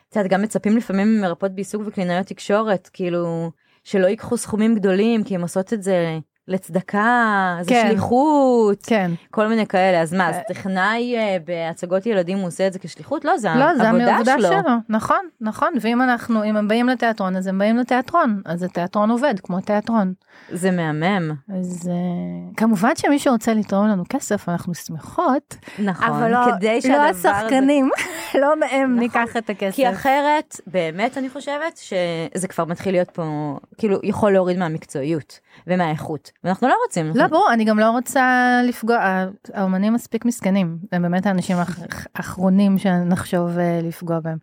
[0.09, 3.51] את יודעת, גם מצפים לפעמים ממרפאות בעיסוק וקלינאיות תקשורת, כאילו,
[3.83, 7.87] שלא ייקחו סכומים גדולים, כי הן עושות את זה לצדקה, זה כן.
[7.87, 9.11] שליחות, כן.
[9.31, 10.01] כל מיני כאלה.
[10.01, 13.25] אז מה, אז טכנאי אה, בהצגות ילדים הוא עושה את זה כשליחות?
[13.25, 14.49] לא, זה לא, זה העבודה העבודה שלו.
[14.49, 14.71] שלו.
[14.89, 19.33] נכון, נכון, ואם אנחנו, אם הם באים לתיאטרון, אז הם באים לתיאטרון, אז התיאטרון עובד
[19.43, 20.13] כמו תיאטרון.
[20.51, 21.31] זה מהמם.
[21.59, 26.81] אז uh, כמובן שמי שרוצה לתרום לנו כסף, אנחנו שמחות, נכון, אבל לא, כדי לא
[26.81, 27.31] שהדבר הזה...
[27.31, 27.89] השחקנים,
[28.41, 28.99] לא מהם נכון.
[28.99, 29.75] ניקח את הכסף.
[29.75, 36.31] כי אחרת, באמת אני חושבת שזה כבר מתחיל להיות פה, כאילו, יכול להוריד מהמקצועיות ומהאיכות,
[36.43, 37.11] ואנחנו לא רוצים.
[37.15, 41.79] לא, ברור, אני גם לא רוצה לפגוע, האומנים מספיק מסכנים, הם באמת האנשים האח-
[42.15, 44.37] האחרונים שנחשוב אה, לפגוע בהם.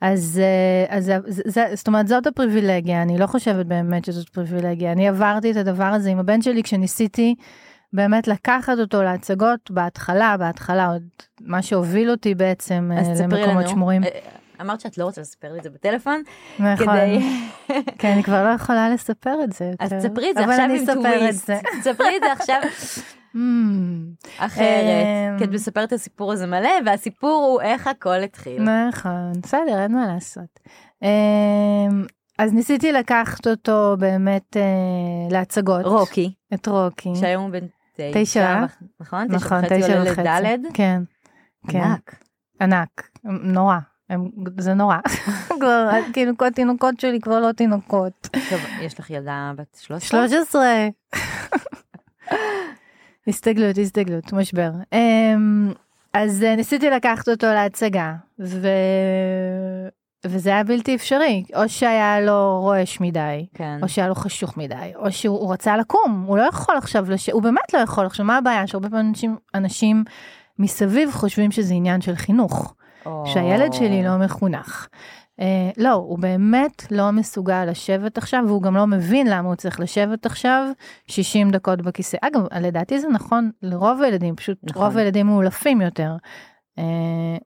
[0.00, 4.92] אז, אה, אז זה, זאת אומרת זאת הפריבילגיה, אני לא חושבת באמת שזאת פריבילגיה.
[4.92, 7.34] אני עברתי את הדבר הזה עם הבן שלי כשניסיתי
[7.92, 11.02] באמת לקחת אותו להצגות בהתחלה, בהתחלה עוד
[11.40, 13.68] מה שהוביל אותי בעצם אה, למקומות לנו.
[13.68, 14.02] שמורים.
[14.62, 16.22] אמרת שאת לא רוצה לספר לי את זה בטלפון,
[16.58, 16.86] נכון.
[16.86, 17.18] כדי...
[17.98, 19.92] כן, אני כבר לא יכולה לספר את זה אז.
[19.92, 21.46] תספרי את זה אבל עכשיו אני עם אספר את טוויסט.
[21.46, 21.58] זה.
[21.80, 22.60] תספרי את זה עכשיו
[23.34, 24.28] Hmm.
[24.38, 25.06] אחרת.
[25.32, 25.38] אמ.
[25.38, 28.62] כי את מספרת את הסיפור הזה מלא, והסיפור הוא איך הכל התחיל.
[28.62, 30.60] נכון, בסדר, אין מה לעשות.
[31.02, 32.04] אמ,
[32.38, 34.62] אז ניסיתי לקחת אותו באמת אה,
[35.30, 35.84] להצגות.
[35.84, 37.08] רוקי, את רוקי.
[37.14, 38.22] שהיום הוא בן תשע.
[38.22, 38.64] תשע,
[39.00, 39.26] נכון?
[39.28, 40.10] תשע נכון, וחצי עולה.
[40.10, 40.60] לדלת.
[40.74, 41.02] כן,
[41.68, 41.78] כן.
[41.78, 42.16] ענק.
[42.60, 43.78] ענק, נורא.
[44.12, 44.96] הם, זה נורא.
[45.60, 48.28] כבר, כאילו כל תינוקות שלי כבר לא תינוקות.
[48.50, 50.28] טוב, יש לך ילדה בת 13?
[50.28, 50.88] 13.
[53.28, 54.70] הסתגלות, הסתגלות, משבר.
[54.92, 55.72] אמ,
[56.14, 58.68] אז אה, ניסיתי לקחת אותו להצגה, ו...
[60.26, 63.78] וזה היה בלתי אפשרי, או שהיה לו רועש מדי, כן.
[63.82, 67.28] או שהיה לו חשוך מדי, או שהוא הוא רצה לקום, הוא לא יכול עכשיו, לש...
[67.28, 68.66] הוא באמת לא יכול עכשיו, מה הבעיה?
[68.66, 70.04] שהרבה פעמים אנשים, אנשים
[70.58, 72.74] מסביב חושבים שזה עניין של חינוך,
[73.06, 74.86] או- שהילד שלי לא מחונך.
[75.40, 79.80] אה, לא, הוא באמת לא מסוגל לשבת עכשיו, והוא גם לא מבין למה הוא צריך
[79.80, 80.66] לשבת עכשיו
[81.06, 82.16] 60 דקות בכיסא.
[82.20, 84.82] אגב, לדעתי זה נכון לרוב הילדים, פשוט נכון.
[84.82, 86.16] רוב הילדים מאולפים יותר.
[86.78, 86.84] אה,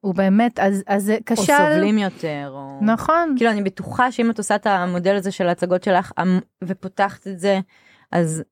[0.00, 1.42] הוא באמת, אז, אז זה או כשל.
[1.44, 2.78] סובלים יותר, או...
[2.82, 3.34] נכון.
[3.36, 6.12] כאילו אני בטוחה שאם את עושה את המודל הזה של ההצגות שלך
[6.64, 7.60] ופותחת את זה,
[8.12, 8.42] אז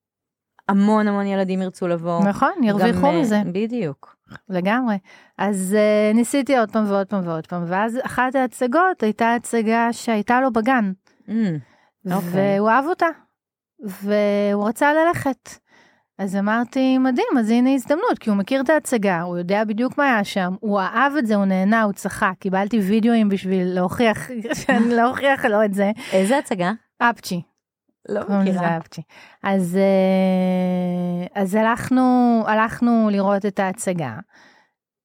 [0.69, 2.23] המון המון ילדים ירצו לבוא.
[2.23, 3.41] נכון, ירוויחו אה, מזה.
[3.51, 4.14] בדיוק.
[4.49, 4.97] לגמרי.
[5.37, 10.41] אז uh, ניסיתי עוד פעם ועוד פעם ועוד פעם, ואז אחת ההצגות הייתה הצגה שהייתה
[10.41, 10.91] לו בגן,
[11.27, 11.31] Mm,
[12.13, 12.59] אוקיי.
[12.59, 13.05] והוא אהב אותה,
[13.79, 15.49] והוא רצה ללכת.
[16.17, 20.03] אז אמרתי, מדהים, אז הנה הזדמנות, כי הוא מכיר את ההצגה, הוא יודע בדיוק מה
[20.05, 24.29] היה שם, הוא אהב את זה, הוא נהנה, הוא צחק, קיבלתי וידאוים בשביל להוכיח,
[24.65, 25.91] שאני להוכיח לו את זה.
[26.11, 26.71] איזה הצגה?
[26.99, 27.41] אפצ'י.
[28.09, 28.79] לא מכירה.
[29.43, 34.13] אז, אה, אז הלכנו, הלכנו לראות את ההצגה,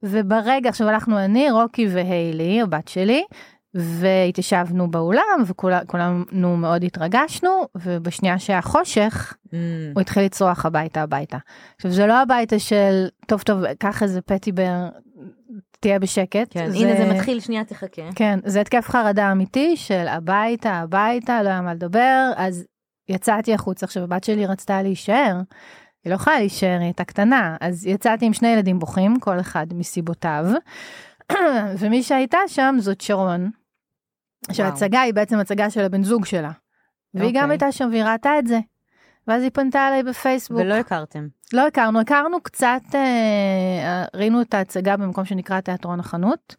[0.03, 3.25] וברגע, עכשיו הלכנו אני, רוקי והיילי, הבת שלי,
[3.75, 9.53] והתיישבנו באולם, וכולנו מאוד התרגשנו, ובשנייה שהיה חושך, Mm,
[9.95, 11.39] הוא התחיל לצרוח הביתה הביתה.
[11.77, 14.89] עכשיו זה לא הביתה של, טוב טוב, קח איזה פטיבר,
[15.81, 16.49] תהיה בשקט.
[16.51, 18.03] כן, הנה זה מתחיל, שנייה תחכה.
[18.15, 22.65] כן, זה התקף חרדה אמיתי של הביתה, הביתה, לא היה מה לדבר, אז
[23.11, 23.87] יצאתי החוצה.
[23.87, 25.37] עכשיו הבת שלי רצתה להישאר,
[26.05, 29.67] היא לא יכולה להישאר, היא הייתה קטנה, אז יצאתי עם שני ילדים בוכים, כל אחד
[29.75, 30.45] מסיבותיו,
[31.79, 33.51] ומי שהייתה שם זאת שרון,
[34.53, 36.51] שההצגה היא בעצם הצגה של הבן זוג שלה.
[37.15, 37.51] והיא גם אוקיי.
[37.51, 38.59] הייתה שם והיא ראתה את זה.
[39.29, 40.61] ואז היא פנתה אליי בפייסבוק.
[40.61, 41.29] ולא הכרתם.
[41.53, 46.57] לא הכרנו, הכרנו קצת, אה, ראינו את ההצגה במקום שנקרא תיאטרון החנות.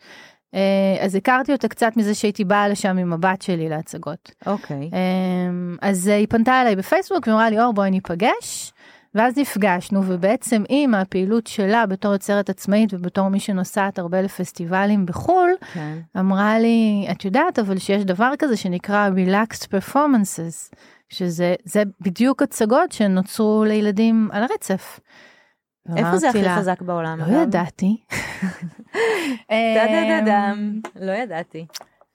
[0.56, 4.32] אה, אז הכרתי אותה קצת מזה שהייתי באה לשם עם הבת שלי להצגות.
[4.46, 4.90] אוקיי.
[4.94, 5.00] אה,
[5.82, 8.74] אז אה, היא פנתה אליי בפייסבוק ואמרה לי, אור בואי ניפגש.
[9.16, 15.50] ואז נפגשנו, ובעצם היא מהפעילות שלה בתור יוצרת עצמאית ובתור מי שנוסעת הרבה לפסטיבלים בחו"ל,
[15.74, 15.98] כן.
[16.20, 20.76] אמרה לי, את יודעת אבל שיש דבר כזה שנקרא Relaxed Performances,
[21.10, 25.00] שזה זה בדיוק הצגות שנוצרו לילדים על הרצף.
[25.98, 27.20] איפה זה הכי לה, חזק בעולם?
[27.20, 27.42] לא אגב?
[27.42, 27.98] ידעתי.
[29.48, 30.80] טה-דה-דה-דם.
[30.96, 31.66] לא ידעתי.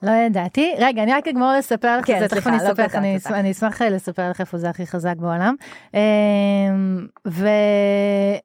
[0.02, 0.74] לא ידעתי.
[0.78, 3.16] רגע, אני רק אגמור לספר לך את כן, זה, תכף אני לא אספר לך, אני.
[3.50, 5.54] אשמח- אה, לספר לך איפה זה הכי חזק בעולם.
[5.94, 7.06] אמ.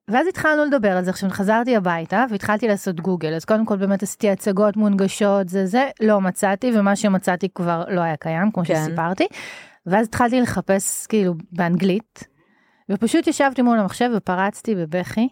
[0.08, 4.04] ואז התחלנו לדבר על זה, עכשיו חזרתי הביתה והתחלתי לעשות גוגל, אז קודם כל באמת
[4.04, 8.76] עשיתי הצגות מונגשות, זה זה, לא מצאתי, ומה שמצאתי כבר לא היה קיים, כמו כן.
[8.76, 9.26] שסיפרתי.
[9.86, 12.24] ואז התחלתי לחפש כאילו באנגלית,
[12.92, 15.30] ופשוט ישבתי מול המחשב ופרצתי בבכי.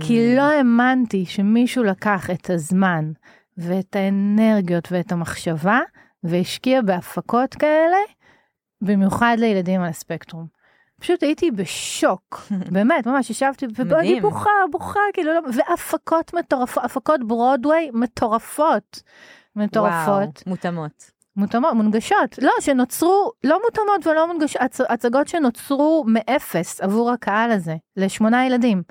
[0.00, 3.12] כי לא האמנתי שמישהו לקח את הזמן
[3.56, 5.80] ואת האנרגיות ואת המחשבה
[6.24, 7.96] והשקיע בהפקות כאלה,
[8.80, 10.46] במיוחד לילדים על הספקטרום.
[11.00, 12.40] פשוט הייתי בשוק,
[12.74, 14.20] באמת, ממש ישבתי, ואני.
[14.20, 19.02] בוכה, בוכה, כאילו, לא, והפקות מטורפות, הפקות ברודוויי מטורפות.
[19.56, 20.06] מטורפות.
[20.06, 21.11] וואו, מותאמות.
[21.36, 27.76] מותאמות, מונגשות, לא, שנוצרו, לא מותאמות ולא מונגשות, הצ, הצגות שנוצרו מאפס עבור הקהל הזה,
[27.96, 28.82] לשמונה ילדים.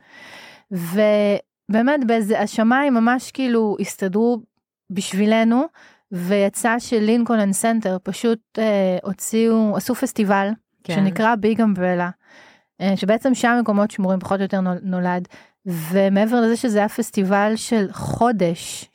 [0.72, 4.38] ובאמת באיזה, השמיים ממש כאילו הסתדרו
[4.90, 5.64] בשבילנו,
[6.12, 10.50] ויצא שלינקולן סנטר פשוט אה, הוציאו, עשו פסטיבל,
[10.84, 10.94] כן.
[10.96, 12.10] שנקרא Big Umbrella,
[12.82, 15.28] אה, שבעצם שם מקומות שמורים פחות או יותר נול- נולד.
[15.66, 18.90] ומעבר לזה שזה היה פסטיבל של חודש,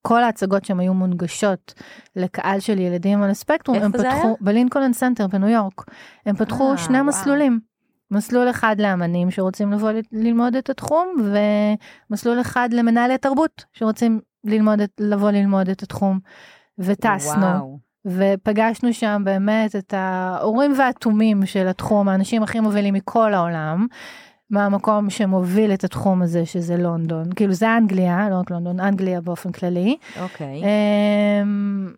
[0.00, 1.74] שכל ההצגות שם היו מונגשות
[2.16, 4.34] לקהל של ילדים על הספקטרום, הם פתחו, היה?
[4.40, 5.84] בלינקולן סנטר בניו יורק,
[6.26, 7.06] הם פתחו אה, שני וואו.
[7.06, 7.60] מסלולים.
[8.10, 11.14] מסלול אחד לאמנים שרוצים לבוא ללמוד את התחום,
[12.10, 16.18] ומסלול אחד למנהלי תרבות שרוצים ללמוד את, לבוא ללמוד את התחום,
[16.78, 17.42] וטסנו.
[17.42, 17.78] וואו.
[18.06, 23.86] ופגשנו שם באמת את האורים והתומים של התחום, האנשים הכי מובילים מכל העולם,
[24.50, 27.32] מהמקום שמוביל את התחום הזה, שזה לונדון.
[27.36, 29.96] כאילו זה אנגליה, לא רק לונדון, אנגליה באופן כללי.
[30.20, 30.62] אוקיי.
[30.62, 31.92] אמ,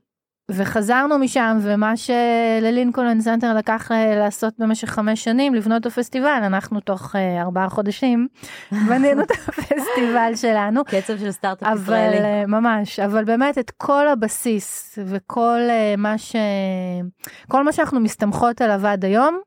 [0.50, 6.80] וחזרנו משם, ומה שללינקולן סנטר לקח אה, לעשות במשך חמש שנים, לבנות את הפסטיבל, אנחנו
[6.80, 8.28] תוך אה, ארבעה חודשים
[8.88, 10.84] בנינו את הפסטיבל שלנו.
[10.84, 12.18] קצב של סטארט-אפ אבל ישראלי.
[12.18, 15.60] אה, ממש, אבל באמת את כל הבסיס וכל
[15.98, 16.36] מה ש...
[17.48, 19.40] כל מה שאנחנו מסתמכות עליו עד היום,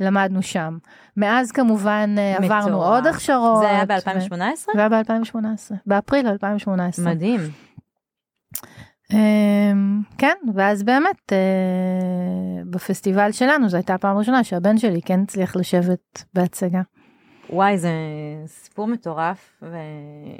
[0.00, 0.78] למדנו שם.
[1.16, 2.86] מאז כמובן אה, עברנו מטורף.
[2.86, 3.60] עוד הכשרות.
[3.60, 4.72] זה היה ו- ב-2018?
[4.74, 7.04] זה היה ב-2018, באפריל 2018.
[7.04, 7.40] מדהים.
[9.12, 15.56] אמ, כן, ואז באמת אה, בפסטיבל שלנו זו הייתה הפעם הראשונה שהבן שלי כן הצליח
[15.56, 16.80] לשבת בהצגה.
[17.50, 17.90] וואי, זה
[18.46, 19.62] סיפור מטורף.
[19.62, 19.76] ו...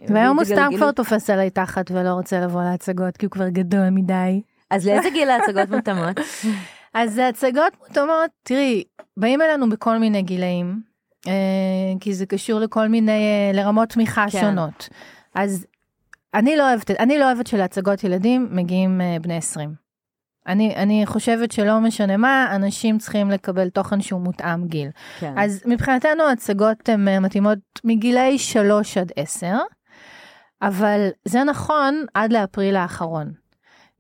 [0.09, 3.91] והיום הוא סתם כבר תופס עליי תחת ולא רוצה לבוא להצגות כי הוא כבר גדול
[3.91, 4.43] מדי.
[4.71, 6.21] אז לאיזה גיל ההצגות מותאמות?
[6.95, 8.85] אז הצגות מותאמות, תראי,
[9.17, 10.81] באים אלינו בכל מיני גילאים,
[11.27, 11.33] אה,
[12.01, 14.41] כי זה קשור לכל מיני, אה, לרמות תמיכה כן.
[14.41, 14.89] שונות.
[15.35, 15.67] אז
[16.35, 19.75] אני לא אוהבת, אני לא אוהבת שלהצגות ילדים מגיעים אה, בני 20.
[20.47, 24.89] אני, אני חושבת שלא משנה מה, אנשים צריכים לקבל תוכן שהוא מותאם גיל.
[25.21, 25.35] כן.
[25.39, 29.47] אז מבחינתנו הצגות הן אה, מתאימות מגילאי 3 עד 10,
[30.63, 33.33] אבל זה נכון עד לאפריל האחרון.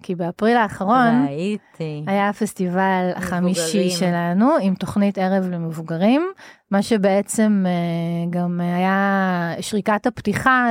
[0.03, 2.05] כי באפריל האחרון, והייתי.
[2.07, 3.91] היה הפסטיבל החמישי.
[3.91, 6.33] שלנו עם תוכנית ערב למבוגרים,
[6.71, 10.71] מה שבעצם אה, גם היה שריקת הפתיחה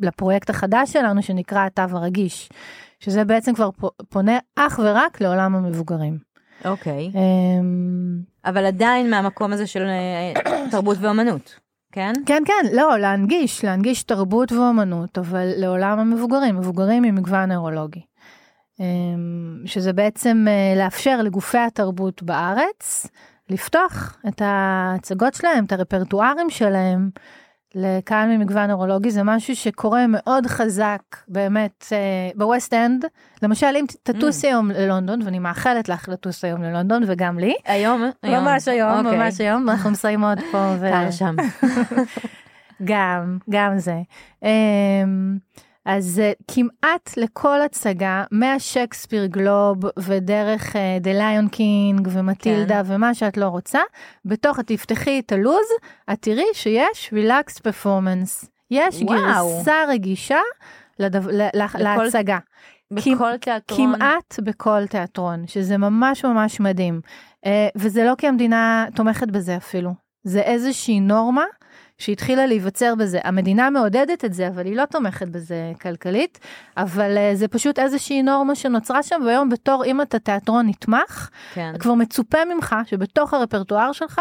[0.00, 2.48] לפרויקט החדש שלנו שנקרא התו הרגיש,
[3.00, 3.70] שזה בעצם כבר
[4.08, 6.32] פונה אך ורק לעולם המבוגרים.
[6.64, 7.10] אוקיי.
[7.14, 10.32] אמ, אבל עדיין מהמקום הזה של אה,
[10.70, 11.58] תרבות ואומנות,
[11.92, 12.12] כן?
[12.26, 18.00] כן, כן, לא, להנגיש, להנגיש תרבות ואומנות, אבל לעולם המבוגרים, מבוגרים עם מגוון נוירולוגי.
[18.80, 23.06] אמ, שזה בעצם אה, לאפשר לגופי התרבות בארץ
[23.50, 27.10] לפתוח את ההצגות שלהם, את הרפרטוארים שלהם
[27.74, 33.04] לקהל ממגוון נוירולוגי, זה משהו שקורה מאוד חזק באמת אה, בווסט אנד.
[33.42, 38.42] למשל, אם תטוס היום ללונדון, ואני מאחלת לך לטוס היום ללונדון וגם לי, היום?
[38.42, 39.18] ממש היום, אוקיי.
[39.18, 40.74] ממש היום, אנחנו מסיימות פה.
[40.80, 41.36] ו- שם.
[42.84, 43.96] גם, גם זה.
[45.84, 52.94] אז אה, כמעט לכל הצגה, מהשייקספיר גלוב ודרך The Lion King ומטילדה כן.
[52.94, 53.80] ומה שאת לא רוצה,
[54.24, 55.66] בתוך, תפתחי את הלוז,
[56.12, 58.46] את תראי שיש Relaxed Performance.
[58.70, 59.18] יש וואו.
[59.58, 60.38] גרסה רגישה
[60.98, 62.38] לדו, ל, ל, בכל- להצגה.
[62.90, 63.94] בכל תיאטרון.
[63.96, 67.00] כמעט בכל תיאטרון, שזה ממש ממש מדהים.
[67.46, 69.90] אה, וזה לא כי המדינה תומכת בזה אפילו,
[70.24, 71.44] זה איזושהי נורמה
[72.02, 73.18] שהתחילה להיווצר בזה.
[73.24, 76.38] המדינה מעודדת את זה, אבל היא לא תומכת בזה כלכלית,
[76.76, 81.72] אבל אה, זה פשוט איזושהי נורמה שנוצרה שם, והיום בתור אם אתה תיאטרון נתמך, כן.
[81.78, 84.20] כבר מצופה ממך שבתוך הרפרטואר שלך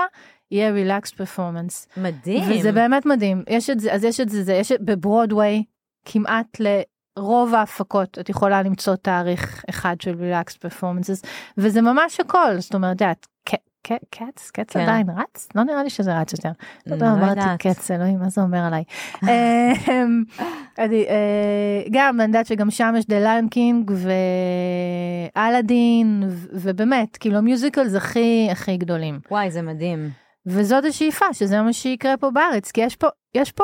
[0.51, 1.87] יהיה רילקס פרפורמנס.
[1.97, 2.59] מדהים.
[2.59, 3.43] וזה באמת מדהים.
[3.49, 5.63] יש את זה, אז יש את זה, זה יש את, בברודוויי,
[6.05, 11.21] כמעט לרוב ההפקות את יכולה למצוא תאריך אחד של רילקס פרפורמנסס,
[11.57, 13.25] וזה ממש הכל, זאת אומרת, את
[13.83, 14.79] קץ, קץ כן.
[14.79, 15.49] עדיין רץ?
[15.55, 16.51] לא נראה לי שזה רץ יותר.
[16.87, 17.39] לא לא אמרתי.
[17.59, 18.83] קץ, אלוהים, מה זה אומר עליי?
[19.23, 20.23] אמ,
[20.79, 20.85] אה,
[21.91, 23.91] גם, אני יודעת שגם שם יש The Lion King
[25.35, 29.19] ואלאדין, ובאמת, כאילו המיוזיקלס הכי הכי גדולים.
[29.31, 30.09] וואי, זה מדהים.
[30.45, 33.63] וזאת השאיפה, שזה מה שיקרה פה בארץ, כי יש פה, יש פה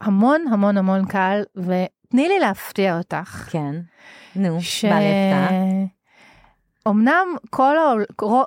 [0.00, 3.48] המון המון המון קהל, ותני לי להפתיע אותך.
[3.50, 3.74] כן.
[4.36, 4.84] נו, ש...
[4.84, 5.95] בא לי הפתעה.
[6.86, 8.04] אמנם כל, האול...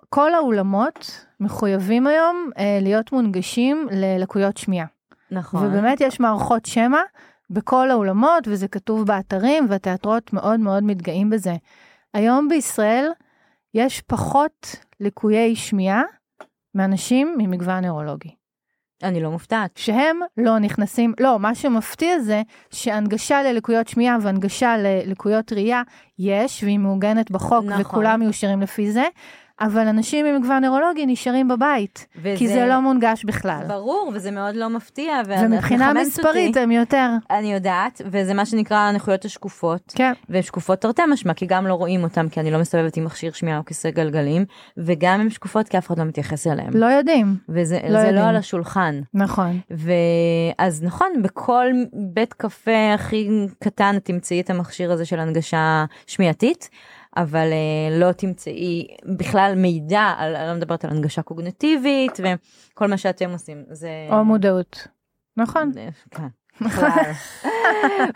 [0.10, 4.86] כל האולמות מחויבים היום אה, להיות מונגשים ללקויות שמיעה.
[5.32, 5.66] נכון.
[5.66, 7.02] ובאמת יש מערכות שמע
[7.50, 11.54] בכל האולמות, וזה כתוב באתרים, והתיאטרות מאוד מאוד מתגאים בזה.
[12.14, 13.12] היום בישראל
[13.74, 16.02] יש פחות לקויי שמיעה
[16.76, 18.39] מאנשים ממגוון נוירולוגי.
[19.04, 19.72] אני לא מופתעת.
[19.76, 25.82] שהם לא נכנסים, לא, מה שמפתיע זה שהנגשה ללקויות שמיעה והנגשה ללקויות ראייה
[26.20, 27.82] יש, והיא מעוגנת בחוק, נכון.
[27.82, 29.04] וכולם מיושרים לפי זה,
[29.62, 32.36] אבל אנשים עם מגוון נוירולוגי נשארים בבית, וזה...
[32.38, 33.62] כי זה לא מונגש בכלל.
[33.68, 35.22] ברור, וזה מאוד לא מפתיע.
[35.28, 36.60] ומבחינה מספרית אותי.
[36.60, 39.94] הם יותר, אני יודעת, וזה מה שנקרא הנכויות השקופות.
[39.96, 43.06] כן, והן שקופות תרתי משמע, כי גם לא רואים אותן, כי אני לא מסתובבת עם
[43.06, 44.46] מכשיר שמיעה או כיסא גלגלים,
[44.78, 46.74] וגם הן שקופות כי אף אחד לא מתייחס אליהן.
[46.74, 48.16] לא יודעים, וזה לא זה יודעים.
[48.16, 49.02] לא על השולחן.
[49.14, 53.30] נכון, ואז נכון, בכל בית קפה הכי
[53.64, 56.70] קטן תמצאי את המכשיר הזה של הנגשה שמיעתית,
[57.18, 62.98] אבל אה, לא תמצאי בכלל מידע, על, אני לא מדברת על הנגשה קוגנטיבית וכל מה
[62.98, 63.64] שאתם עושים.
[63.70, 63.90] זה...
[64.12, 64.88] או מודעות,
[65.38, 65.72] נכון.
[65.78, 66.28] אה, כן.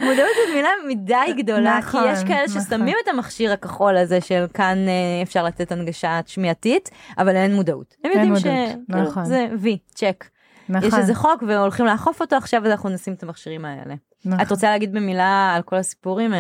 [0.06, 2.62] מודעות זאת מילה מדי גדולה, כי נכון, יש כאלה נכון.
[2.62, 7.96] ששמים את המכשיר הכחול הזה של כאן אה, אפשר לתת הנגשה שמיעתית, אבל אין מודעות.
[8.04, 9.24] הם יודעים מודעות, כאילו, נכון.
[9.60, 10.26] וי, צ'ק.
[10.70, 10.88] נכון.
[10.88, 13.96] יש איזה חוק והולכים לאכוף אותו עכשיו אז אנחנו נשים את המכשירים האלה.
[14.26, 14.42] נכון.
[14.42, 16.34] את רוצה להגיד במילה על כל הסיפורים,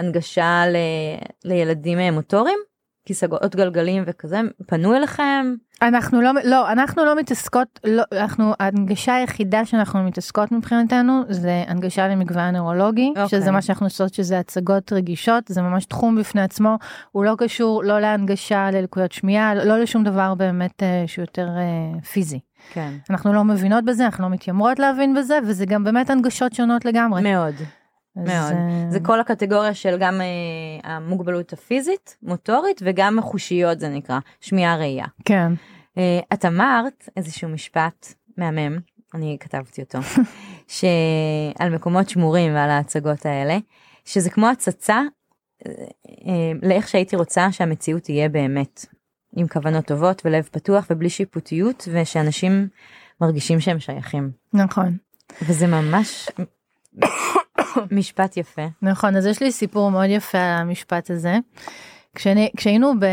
[0.00, 2.58] הנגשה ל- לילדים אה, מוטוריים?
[3.06, 5.54] כיסאות גלגלים וכזה, פנו אליכם?
[5.82, 12.08] אנחנו לא, לא, אנחנו לא מתעסקות, לא, אנחנו, ההנגשה היחידה שאנחנו מתעסקות מבחינתנו זה הנגשה
[12.08, 13.24] למגוון נוירולוגי, אוקיי.
[13.24, 13.28] okay.
[13.28, 16.76] שזה מה שאנחנו עושות, שזה הצגות רגישות, זה ממש תחום בפני עצמו,
[17.12, 22.00] הוא לא קשור לא להנגשה ללקויות שמיעה, לא לשום דבר באמת אה, שהוא יותר אה,
[22.00, 22.40] פיזי.
[22.72, 22.92] כן.
[23.10, 27.22] אנחנו לא מבינות בזה, אנחנו לא מתיימרות להבין בזה, וזה גם באמת הנגשות שונות לגמרי.
[27.22, 27.54] מאוד.
[28.20, 28.52] אז, מאוד.
[28.52, 34.76] אה, זה כל הקטגוריה של גם אה, המוגבלות הפיזית, מוטורית, וגם החושיות זה נקרא, שמיעה
[34.76, 35.06] ראייה.
[35.24, 35.52] כן.
[35.98, 38.78] אה, את אמרת איזשהו משפט מהמם,
[39.14, 39.98] אני כתבתי אותו,
[40.76, 43.58] שעל מקומות שמורים ועל ההצגות האלה,
[44.04, 45.00] שזה כמו הצצה
[45.66, 45.72] אה,
[46.26, 48.86] אה, לאיך שהייתי רוצה שהמציאות תהיה באמת,
[49.36, 52.68] עם כוונות טובות ולב פתוח ובלי שיפוטיות, ושאנשים
[53.20, 54.30] מרגישים שהם שייכים.
[54.52, 54.96] נכון.
[55.42, 56.28] וזה ממש
[57.90, 58.62] משפט יפה.
[58.82, 61.38] נכון, אז יש לי סיפור מאוד יפה על המשפט הזה.
[62.14, 63.06] כשאני, כשהיינו ב,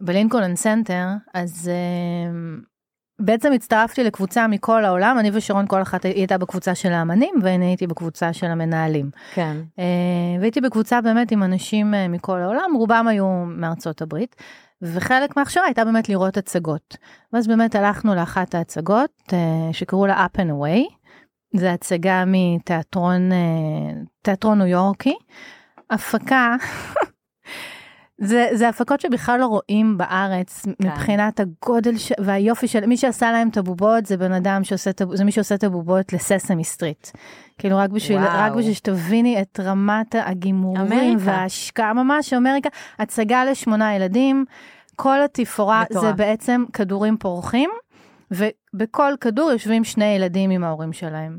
[0.00, 2.64] בלינקולן סנטר, אז אה,
[3.20, 7.66] בעצם הצטרפתי לקבוצה מכל העולם, אני ושרון כל אחת היא הייתה בקבוצה של האמנים, ואני
[7.66, 9.10] הייתי בקבוצה של המנהלים.
[9.34, 9.56] כן.
[9.76, 9.80] Uh,
[10.40, 14.36] והייתי בקבוצה באמת עם אנשים uh, מכל העולם, רובם היו מארצות הברית.
[14.82, 16.96] וחלק מההכשרה הייתה באמת לראות הצגות.
[17.32, 19.32] ואז באמת הלכנו לאחת ההצגות
[19.72, 20.97] שקראו לה up and away.
[21.56, 25.14] זה הצגה מתיאטרון uh, תיאטרון ניו יורקי.
[25.90, 26.56] הפקה,
[28.20, 30.72] זה, זה הפקות שבכלל לא רואים בארץ כן.
[30.88, 32.12] מבחינת הגודל ש...
[32.20, 35.32] והיופי של מי שעשה להם את הבובות זה בן אדם שעושה את, הב- זה מי
[35.32, 37.08] שעושה את הבובות לססמי סטריט.
[37.58, 38.30] כאילו רק בשביל, וואו.
[38.34, 41.16] רק בשביל שתביני את רמת הגימורים אמריקה.
[41.18, 44.44] וההשקעה ממש אמריקה, הצגה לשמונה ילדים,
[44.96, 45.84] כל התפאורה.
[45.90, 47.70] זה בעצם כדורים פורחים,
[48.30, 51.38] ובכל כדור יושבים שני ילדים עם ההורים שלהם.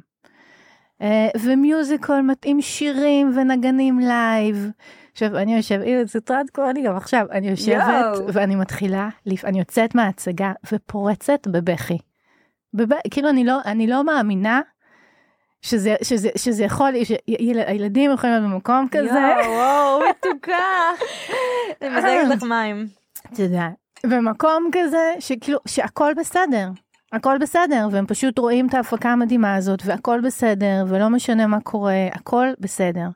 [1.01, 4.71] אה, ו musical מתאים שירים ונגנים לייב.
[5.11, 8.33] עכשיו אני יושבת, הנה טראנס כמו אני גם עכשיו, אני יושבת יואו.
[8.33, 9.09] ואני מתחילה,
[9.43, 11.97] אני יוצאת מההצגה ופורצת בבכי.
[12.73, 12.87] בב...
[13.11, 14.61] כאילו אני לא, אני לא מאמינה
[15.61, 19.19] שזה, שזה, שזה יכול, שהילדים יכולים להיות במקום כזה.
[19.19, 20.53] יואו, וואו, מתוקה.
[21.81, 22.87] אני מזגת לך מים.
[23.39, 23.67] יודע,
[24.05, 26.69] במקום כזה שכאילו שהכל בסדר.
[27.13, 32.07] הכל בסדר והם פשוט רואים את ההפקה המדהימה הזאת והכל בסדר ולא משנה מה קורה
[32.11, 33.07] הכל בסדר.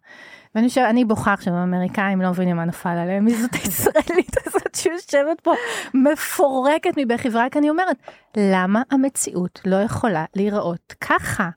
[0.55, 4.75] ואני חושבת אני בוכה עכשיו האמריקאים לא מבינים מה נפל עליהם מי זאת הישראלית הזאת
[4.75, 5.53] שיושבת פה
[5.93, 7.97] מפורקת מבכי ורק אני אומרת
[8.37, 11.49] למה המציאות לא יכולה להיראות ככה.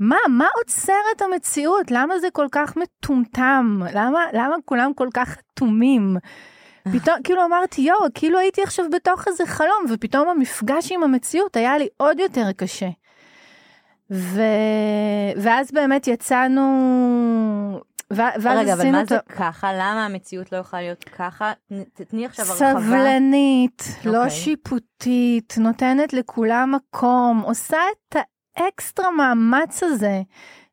[0.00, 5.36] מה מה עוצר את המציאות למה זה כל כך מטומטם למה למה כולם כל כך
[5.38, 6.16] אטומים.
[6.92, 11.78] פתאום כאילו אמרתי יואו כאילו הייתי עכשיו בתוך איזה חלום ופתאום המפגש עם המציאות היה
[11.78, 12.88] לי עוד יותר קשה.
[14.10, 14.40] ו...
[15.36, 16.62] ואז באמת יצאנו
[18.12, 18.16] ו...
[18.16, 19.72] ואז רגע, אבל מה את זה ככה?
[19.72, 21.52] למה המציאות לא יכולה להיות ככה?
[21.68, 22.80] תני- תתני עכשיו הרחבה.
[22.80, 24.30] סבלנית, לא אוקיי.
[24.30, 27.78] שיפוטית, נותנת לכולם מקום, עושה
[28.10, 28.16] את
[28.56, 30.22] האקסטרה מאמץ הזה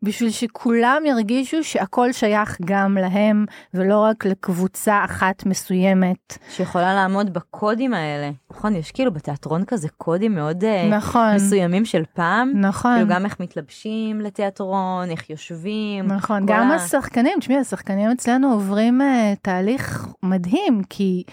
[0.03, 6.37] בשביל שכולם ירגישו שהכל שייך גם להם ולא רק לקבוצה אחת מסוימת.
[6.49, 8.31] שיכולה לעמוד בקודים האלה.
[8.51, 12.51] נכון, יש כאילו בתיאטרון כזה קודים מאוד אה, נכון, מסוימים של פעם.
[12.55, 12.95] נכון.
[12.95, 16.07] כאילו גם איך מתלבשים לתיאטרון, איך יושבים.
[16.07, 19.05] נכון, גם ה- השחקנים, תשמעי, השחקנים אצלנו עוברים uh,
[19.41, 21.23] תהליך מדהים, כי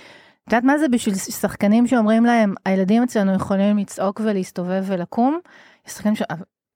[0.44, 5.38] את יודעת מה זה בשביל שחקנים שאומרים להם, הילדים אצלנו יכולים לצעוק ולהסתובב ולקום?
[5.86, 6.22] יש שחקנים ש...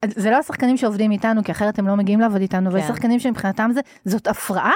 [0.05, 2.89] זה לא השחקנים שעובדים איתנו, כי אחרת הם לא מגיעים לעבוד איתנו, אבל כן.
[2.89, 4.73] שחקנים שמבחינתם זה, זאת הפרעה.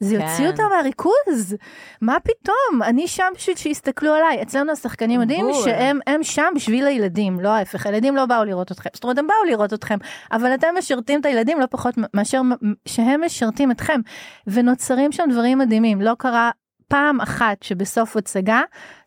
[0.00, 0.46] זה יוציא כן.
[0.46, 1.56] אותם מהריכוז.
[2.00, 2.82] מה פתאום?
[2.82, 4.42] אני שם בשביל שיסתכלו עליי.
[4.42, 5.46] אצלנו השחקנים יודעים.
[5.64, 7.86] שהם הם שם בשביל הילדים, לא ההפך.
[7.86, 8.90] הילדים לא באו לראות אתכם.
[8.94, 9.98] זאת אומרת, הם באו לראות אתכם,
[10.32, 12.42] אבל אתם משרתים את הילדים לא פחות מאשר
[12.86, 14.00] שהם משרתים אתכם.
[14.46, 16.00] ונוצרים שם דברים מדהימים.
[16.00, 16.50] לא קרה
[16.88, 18.60] פעם אחת שבסוף הצגה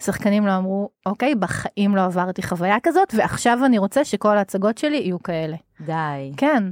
[0.03, 4.97] שחקנים לא אמרו, אוקיי, בחיים לא עברתי חוויה כזאת, ועכשיו אני רוצה שכל ההצגות שלי
[4.97, 5.57] יהיו כאלה.
[5.85, 6.31] די.
[6.37, 6.63] כן.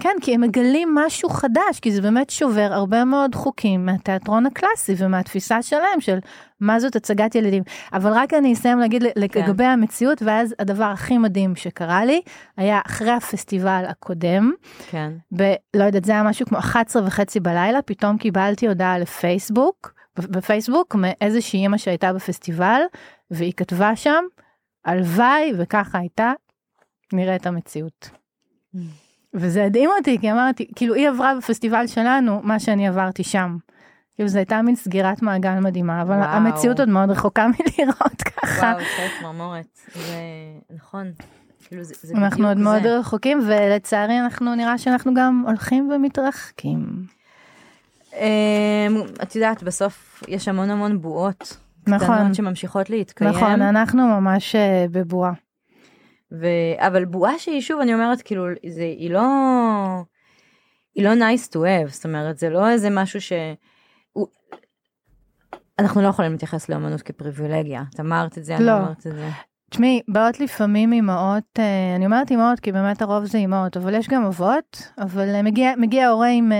[0.00, 4.94] כן, כי הם מגלים משהו חדש, כי זה באמת שובר הרבה מאוד חוקים מהתיאטרון הקלאסי
[4.98, 6.18] ומהתפיסה שלהם של
[6.60, 7.62] מה זאת הצגת ילדים.
[7.92, 9.40] אבל רק אני אסיים להגיד כן.
[9.40, 12.20] לגבי המציאות, ואז הדבר הכי מדהים שקרה לי,
[12.56, 14.52] היה אחרי הפסטיבל הקודם,
[14.90, 15.12] כן.
[15.36, 15.42] ב...
[15.76, 21.66] לא יודעת, זה היה משהו כמו 11 וחצי בלילה, pתאום קיבלתי הודעה לפייסבוק, בפייסבוק, מאיזושהי
[21.66, 22.80] אמא שהייתה בפסטיבל,
[23.30, 24.24] והיא כתבה שם,
[24.84, 26.32] הלוואי וככה הייתה,
[27.12, 28.10] נראה את המציאות.
[29.34, 33.56] וזה הדהים אותי, כי אמרתי, כאילו היא עברה בפסטיבל שלנו, מה שאני עברתי שם.
[34.14, 36.28] כאילו זו הייתה מין סגירת מעגל מדהימה, אבל וואו.
[36.28, 37.46] המציאות עוד מאוד רחוקה
[37.78, 38.72] מלראות ככה.
[38.74, 39.78] וואו, סרט צמרמורת.
[39.94, 40.14] זה
[40.70, 41.12] נכון.
[41.68, 42.98] כאילו זה, זה אנחנו עוד בדיוק מאוד זה.
[42.98, 47.06] רחוקים, ולצערי אנחנו נראה שאנחנו גם הולכים ומתרחקים.
[48.12, 51.56] אמ, את יודעת, בסוף יש המון המון בועות.
[51.86, 53.30] נכון, קטנות שממשיכות להתקיים.
[53.30, 55.32] נכון, אנחנו ממש אה, בבועה.
[56.32, 56.46] ו...
[56.78, 59.22] אבל בועה שהיא שוב אני אומרת כאילו זה היא לא
[60.94, 63.32] היא לא nice to have זאת אומרת זה לא איזה משהו ש...
[65.78, 68.72] אנחנו לא יכולים להתייחס לאמנות כפריבילגיה את אמרת את זה אני לא.
[68.72, 69.28] אומרת את זה.
[69.70, 74.08] תשמעי, באות לפעמים אימהות, אה, אני אומרת אימהות כי באמת הרוב זה אימהות, אבל יש
[74.08, 76.58] גם אבות, אבל אה, מגיע, מגיע הורה עם אה,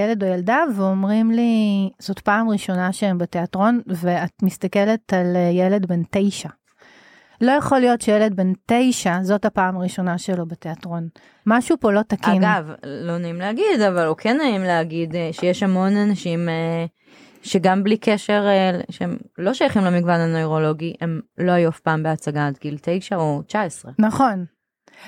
[0.00, 6.02] ילד או ילדה ואומרים לי, זאת פעם ראשונה שהם בתיאטרון, ואת מסתכלת על ילד בן
[6.10, 6.48] תשע.
[7.40, 11.08] לא יכול להיות שילד בן תשע, זאת הפעם הראשונה שלו בתיאטרון.
[11.46, 12.44] משהו פה לא תקין.
[12.44, 16.48] אגב לא נעים להגיד אבל הוא כן נעים להגיד שיש המון אנשים
[17.42, 22.46] שגם בלי קשר אה, שהם לא שייכים למגוון הנוירולוגי הם לא היו אף פעם בהצגה
[22.46, 23.92] עד גיל 9 או 19.
[23.98, 24.44] נכון.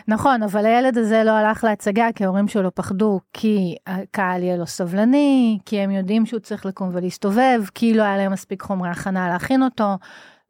[0.08, 4.66] נכון, אבל הילד הזה לא הלך להצגה כי ההורים שלו פחדו, כי הקהל יהיה לו
[4.66, 9.28] סבלני, כי הם יודעים שהוא צריך לקום ולהסתובב, כי לא היה להם מספיק חומרי הכנה
[9.28, 9.84] להכין אותו,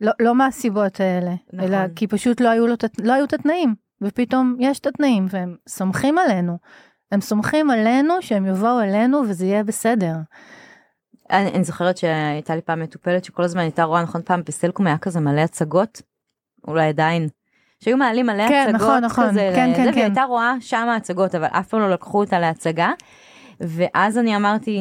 [0.00, 1.74] לא, לא מהסיבות האלה, נכון.
[1.74, 5.56] אלא כי פשוט לא היו, לו, לא היו את התנאים, ופתאום יש את התנאים, והם
[5.68, 6.58] סומכים עלינו.
[7.12, 10.14] הם סומכים עלינו שהם יבואו אלינו וזה יהיה בסדר.
[11.32, 14.98] אני, אני זוכרת שהייתה לי פעם מטופלת שכל הזמן הייתה רואה נכון פעם בסלקום היה
[14.98, 16.02] כזה מלא הצגות
[16.68, 17.28] אולי עדיין
[17.80, 20.00] שהיו מעלים מלא כן, הצגות נכון, נכון, כזה כן, כן, והיא כן.
[20.00, 22.90] הייתה רואה שם הצגות אבל אף פעם לא לקחו אותה להצגה.
[23.60, 24.80] ואז אני אמרתי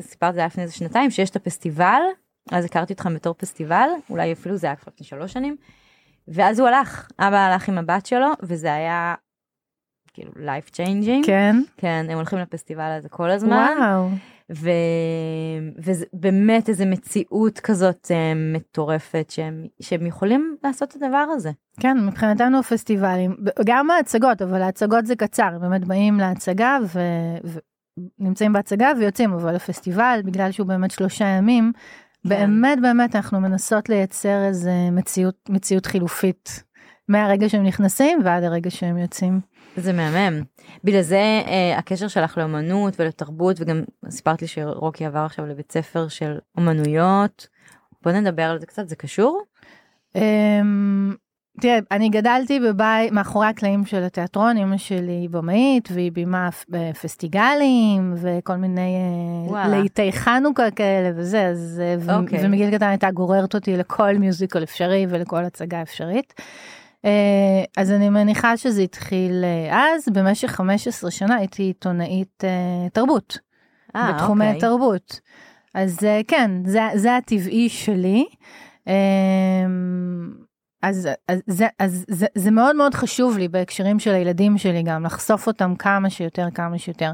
[0.00, 2.00] סיפרתי זה היה לפני איזה שנתיים שיש את הפסטיבל
[2.52, 5.56] אז הכרתי אותך בתור פסטיבל אולי אפילו זה היה כבר לפני שלוש שנים.
[6.28, 9.14] ואז הוא הלך אבא הלך עם הבת שלו וזה היה
[10.12, 11.56] כאילו life changing כן?
[11.76, 13.76] כן הם הולכים לפסטיבל הזה כל הזמן.
[13.78, 14.08] וואו.
[14.54, 14.70] ו...
[15.78, 21.50] וזה באמת איזה מציאות כזאת אה, מטורפת שהם, שהם יכולים לעשות את הדבר הזה.
[21.80, 23.36] כן, מבחינתנו פסטיבלים,
[23.66, 27.00] גם ההצגות, אבל ההצגות זה קצר, באמת באים להצגה ו...
[28.18, 31.72] ונמצאים בהצגה ויוצאים, אבל הפסטיבל, בגלל שהוא באמת שלושה ימים,
[32.22, 32.28] כן.
[32.28, 36.62] באמת באמת אנחנו מנסות לייצר איזה מציאות, מציאות חילופית,
[37.08, 39.40] מהרגע שהם נכנסים ועד הרגע שהם יוצאים.
[39.78, 40.42] זה מהמם.
[40.84, 46.08] בגלל זה אה, הקשר שלך לאמנות ולתרבות וגם סיפרת לי שרוקי עבר עכשיו לבית ספר
[46.08, 47.48] של אומנויות.
[48.02, 49.42] בוא נדבר על זה קצת זה קשור?
[50.14, 51.14] אמ,
[51.60, 58.14] תראה, אני גדלתי בבית, מאחורי הקלעים של התיאטרון, אמא שלי היא במאית והיא בימה בפסטיגלים
[58.16, 58.96] וכל מיני
[59.54, 59.68] אה.
[59.68, 62.46] להיטי חנוכה כאלה וזה, אז, אה, ו- אוקיי.
[62.46, 66.34] ומגיל קטן הייתה גוררת אותי לכל מיוזיקל אפשרי ולכל הצגה אפשרית.
[67.04, 73.38] אה, אז אני מניחה שזה התחיל אה, אז, במשך 15 שנה הייתי עיתונאית אה, תרבות.
[73.94, 74.60] בתחומי אוקיי.
[74.60, 75.20] תרבות.
[75.74, 78.26] אז כן, זה, זה הטבעי שלי.
[80.82, 85.04] אז, אז, זה, אז זה, זה מאוד מאוד חשוב לי בהקשרים של הילדים שלי גם
[85.04, 87.12] לחשוף אותם כמה שיותר כמה שיותר.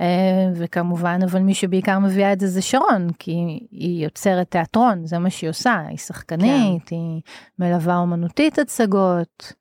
[0.00, 0.06] אה,
[0.54, 3.32] וכמובן אבל מי שבעיקר מביאה את זה זה שרון כי
[3.70, 5.82] היא יוצרת תיאטרון זה מה שהיא עושה.
[5.88, 6.96] היא שחקנית כן.
[6.96, 7.22] היא
[7.58, 9.52] מלווה אומנותית הצגות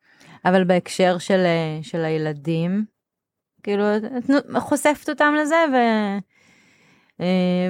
[0.46, 2.86] אבל בהקשר של, אה, של הילדים,
[3.64, 5.78] כאילו את חושפת אותם לזה ו...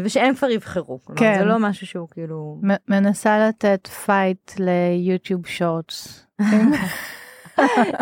[0.03, 0.99] ושהם כבר יבחרו.
[1.03, 1.39] כלומר, כן.
[1.39, 2.61] זה לא משהו שהוא כאילו...
[2.87, 6.25] מנסה לתת fight ל YouTube Shorts.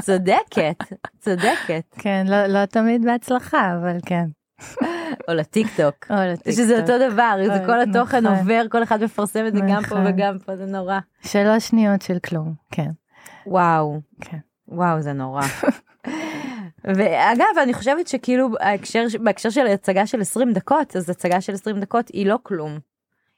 [0.06, 0.84] צודקת,
[1.20, 1.84] צודקת.
[1.98, 4.26] כן לא, לא תמיד בהצלחה אבל כן.
[5.28, 6.12] או לטיק טוק.
[6.52, 8.38] שזה אותו דבר, זה כל התוכן נכון.
[8.38, 10.08] עובר, כל אחד מפרסם את זה גם פה נכון.
[10.08, 11.00] וגם פה, זה נורא.
[11.22, 12.90] שלוש שניות של כלום, כן.
[13.46, 14.38] וואו, כן.
[14.68, 15.42] וואו, זה נורא.
[16.84, 21.80] ואגב, אני חושבת שכאילו ההקשר, בהקשר של הצגה של 20 דקות, אז הצגה של 20
[21.80, 22.80] דקות היא לא כלום.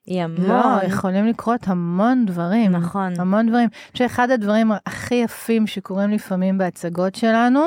[0.05, 0.47] היא המון.
[0.47, 2.71] לא, יכולים לקרות המון דברים.
[2.71, 3.13] נכון.
[3.19, 3.69] המון דברים.
[3.73, 7.61] אני חושבת שאחד הדברים הכי יפים שקורים לפעמים בהצגות שלנו,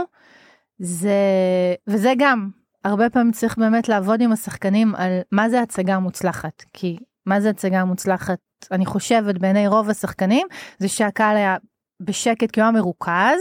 [0.78, 1.10] זה,
[1.86, 2.50] וזה גם,
[2.84, 6.64] הרבה פעמים צריך באמת לעבוד עם השחקנים על מה זה הצגה מוצלחת.
[6.72, 8.38] כי מה זה הצגה מוצלחת,
[8.72, 10.46] אני חושבת בעיני רוב השחקנים,
[10.78, 11.56] זה שהקהל היה
[12.00, 13.40] בשקט כי הוא היה מרוכז,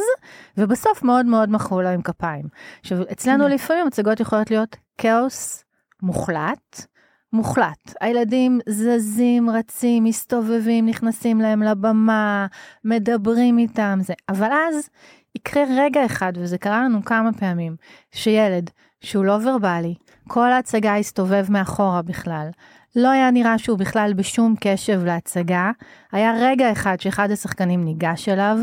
[0.58, 2.46] ובסוף מאוד מאוד מחאו לו עם כפיים.
[2.82, 3.50] עכשיו, אצלנו Mm.
[3.50, 5.64] לפעמים הצגות יכולות להיות כאוס
[6.02, 6.86] מוחלט.
[7.34, 7.94] מוחלט.
[8.02, 12.48] הילדים זזים, רצים, מסתובבים, נכנסים להם לבמה,
[12.84, 14.14] מדברים איתם, זה.
[14.30, 14.90] אבל אז
[15.36, 17.76] יקרה רגע אחד, וזה קרה לנו כמה פעמים,
[18.12, 18.70] שילד
[19.02, 19.96] שהוא לא ורבלי,
[20.28, 22.50] כל ההצגה הסתובב מאחורה בכלל,
[22.96, 25.72] לא היה נראה שהוא בכלל בשום קשב להצגה,
[26.12, 28.58] היה רגע אחד שאחד השחקנים ניגש אליו,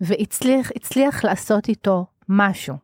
[0.00, 2.74] והצליח הצליח לעשות איתו משהו.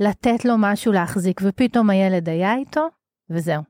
[0.00, 2.88] לתת לו משהו להחזיק, ופתאום הילד היה איתו,
[3.30, 3.62] וזהו.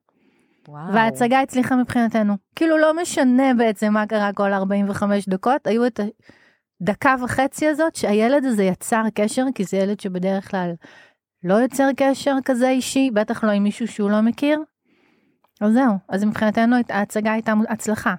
[0.68, 0.94] וואו.
[0.94, 2.34] וההצגה הצליחה מבחינתנו.
[2.56, 6.00] כאילו לא משנה בעצם מה קרה כל 45 דקות, היו את
[6.82, 10.72] הדקה וחצי הזאת שהילד הזה יצר קשר, כי זה ילד שבדרך כלל
[11.44, 14.60] לא יוצר קשר כזה אישי, בטח לא עם מישהו שהוא לא מכיר.
[15.60, 18.14] אז זהו, אז מבחינתנו ההצגה הייתה הצלחה.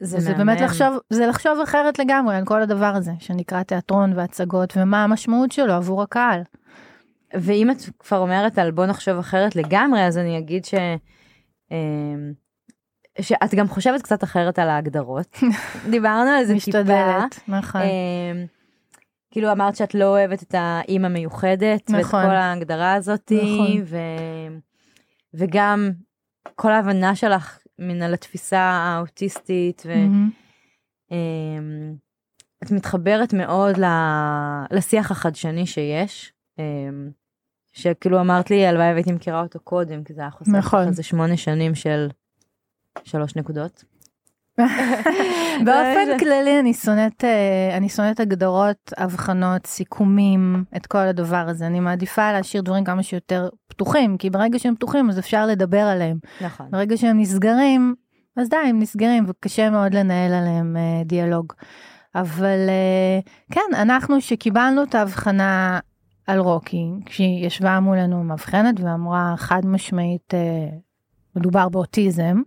[0.00, 0.34] זה זה.
[0.34, 5.52] באמת לחשוב, זה לחשוב אחרת לגמרי על כל הדבר הזה, שנקרא תיאטרון והצגות, ומה המשמעות
[5.52, 6.42] שלו עבור הקהל.
[7.34, 10.74] ואם את כבר אומרת על בוא נחשוב אחרת לגמרי, אז אני אגיד ש...
[11.70, 12.32] אמ,
[13.20, 15.38] שאת גם חושבת קצת אחרת על ההגדרות.
[15.90, 16.68] דיברנו על זה טיפה.
[16.78, 17.80] משתדלת, נכון.
[17.80, 18.46] אמ,
[19.30, 22.24] כאילו אמרת שאת לא אוהבת את האימא מיוחדת, ואת נכון.
[22.24, 23.82] כל ההגדרה הזאת, נכון.
[23.84, 23.96] ו...
[25.34, 25.90] וגם
[26.54, 29.96] כל ההבנה שלך מן על התפיסה האוטיסטית, ואת
[31.10, 31.96] מהמם.
[32.70, 36.32] מתחברת מאוד ל- לשיח החדשני שיש.
[36.58, 37.10] אמ,
[37.72, 40.86] שכאילו אמרת לי הלוואי והייתי מכירה אותו קודם כי זה היה חוסר נכון.
[40.88, 42.08] איזה שמונה שנים של
[43.04, 43.84] שלוש נקודות.
[45.64, 51.66] באופן כללי אני שונאת, אה, אני שונאת הגדרות, הבחנות, סיכומים, את כל הדבר הזה.
[51.66, 56.18] אני מעדיפה להשאיר דברים כמה שיותר פתוחים, כי ברגע שהם פתוחים אז אפשר לדבר עליהם.
[56.40, 56.66] נכון.
[56.70, 57.94] ברגע שהם נסגרים,
[58.36, 61.52] אז די, הם נסגרים וקשה מאוד לנהל עליהם אה, דיאלוג.
[62.14, 63.20] אבל אה,
[63.52, 65.78] כן, אנחנו שקיבלנו את ההבחנה
[66.26, 70.34] על רוקי, כשהיא ישבה מולנו מאבחנת ואמרה חד משמעית,
[71.36, 72.42] מדובר באוטיזם,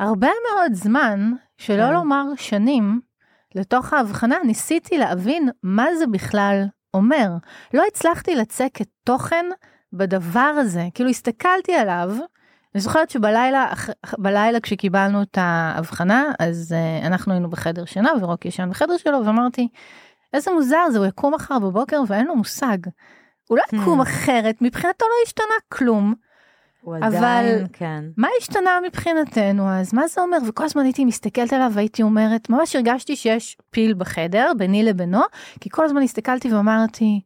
[0.00, 1.92] הרבה מאוד זמן, שלא כן.
[1.92, 3.00] לומר שנים,
[3.54, 7.30] לתוך ההבחנה ניסיתי להבין מה זה בכלל אומר.
[7.74, 9.46] לא הצלחתי לצקת תוכן
[9.92, 12.16] בדבר הזה, כאילו הסתכלתי עליו,
[12.74, 13.66] אני זוכרת שבלילה
[14.18, 19.68] בלילה כשקיבלנו את ההבחנה, אז uh, אנחנו היינו בחדר שינה ורוקי ישן בחדר שלו, ואמרתי,
[20.32, 22.78] איזה מוזר זה, הוא יקום מחר בבוקר ואין לו מושג.
[23.48, 24.02] הוא לא יקום Hmm.
[24.02, 26.14] אחרת, מבחינתו לא השתנה כלום.
[26.86, 28.04] הוא אבל- עדיין, כן.
[28.16, 32.76] מה השתנה מבחינתנו אז מה זה אומר וכל הזמן הייתי מסתכלת עליו והייתי אומרת ממש
[32.76, 35.20] הרגשתי שיש פיל בחדר ביני לבינו
[35.60, 37.20] כי כל הזמן הסתכלתי ואמרתי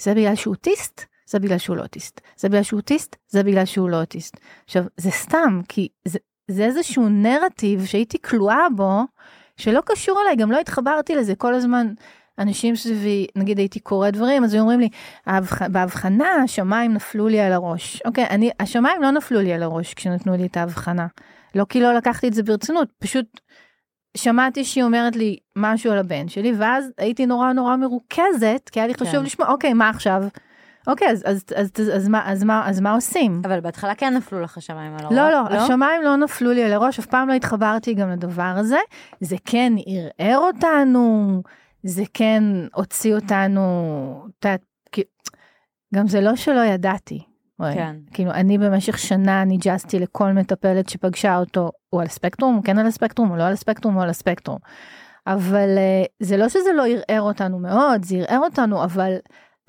[0.00, 3.64] זה בגלל שהוא אוטיסט זה בגלל שהוא לא אוטיסט זה בגלל שהוא אוטיסט זה בגלל
[3.64, 4.36] שהוא לא אוטיסט.
[4.64, 6.18] עכשיו זה סתם כי זה,
[6.50, 9.00] זה איזשהו נרטיב שהייתי כלואה בו
[9.56, 11.86] שלא קשור אליי גם לא התחברתי לזה כל הזמן.
[12.38, 14.88] אנשים סביבי, נגיד הייתי קורא דברים, אז היו אומרים לי,
[15.26, 18.02] "ההבח- בהבחנה השמיים נפלו לי על הראש.
[18.04, 21.06] אוקיי, אני, השמיים לא נפלו לי על הראש כשנתנו לי את ההבחנה.
[21.54, 23.40] לא כי לא לקחתי את זה ברצינות, פשוט
[24.16, 28.86] שמעתי שהיא אומרת לי משהו על הבן שלי, ואז הייתי נורא נורא מרוכזת, כי היה
[28.86, 29.22] לי חשוב כן.
[29.22, 30.22] לשמוע, אוקיי, מה עכשיו?
[30.86, 33.42] אוקיי, אז, אז, אז, אז, אז, מה, אז, מה, אז מה עושים?
[33.44, 35.12] אבל בהתחלה כן נפלו לך השמיים על הראש.
[35.16, 38.78] לא, לא, השמיים לא נפלו לי על הראש, אף פעם לא התחברתי גם לדבר הזה.
[39.20, 41.42] זה כן ערער אותנו,
[41.84, 42.42] זה כן
[42.74, 43.62] הוציא אותנו,
[44.38, 44.60] את יודעת,
[44.92, 45.02] כי-
[45.94, 47.22] גם זה לא שלא ידעתי.
[47.74, 47.96] כן.
[48.12, 52.86] כאילו, אני במשך שנה ניג'סתי לכל מטפלת שפגשה אותו, הוא על הספקטרום, הוא כן על
[52.86, 54.58] הספקטרום, הוא לא על הספקטרום, הוא על הספקטרום.
[55.26, 59.16] אבל אה, זה לא שזה לא ערער אותנו מאוד, זה ערער אותנו, אבל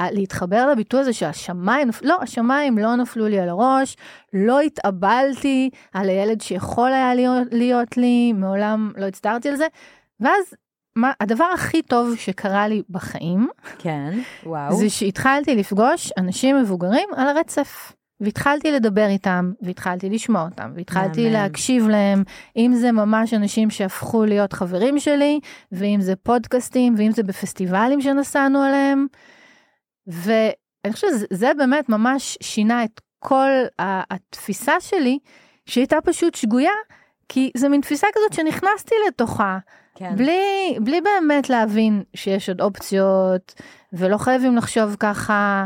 [0.02, 3.98] להתחבר לביטוי הזה שהשמיים, לא, השמיים לא נפלו לי על הראש,
[4.34, 9.68] לא התאבלתי על הילד שיכול היה להיות, להיות לי, מעולם לא הצטערתי על זה.
[10.20, 10.54] ואז
[10.96, 14.76] מה, הדבר הכי טוב שקרה לי בחיים, כן, וואו.
[14.76, 17.92] זה שהתחלתי לפגוש אנשים מבוגרים על הרצף.
[18.20, 21.34] והתחלתי לדבר איתם, והתחלתי לשמוע אותם, והתחלתי מהמם.
[21.34, 22.24] להקשיב להם,
[22.58, 25.40] אם זה ממש אנשים שהפכו להיות חברים שלי,
[25.72, 29.08] ואם זה פודקאסטים, ואם זה בפסטיבלים שנסענו עליהם.
[30.08, 35.20] ואני חושבת שזה באמת ממש שינה את כל התפיסה שלי,
[35.66, 36.72] שהייתה פשוט שגויה,
[37.30, 39.58] כי זה מין תפיסה כזאת שנכנסתי לתוכה,
[39.96, 40.16] כן.
[40.16, 43.54] בלי, בלי באמת להבין שיש עוד אופציות,
[43.94, 45.66] ולא חייבים לחשוב ככה,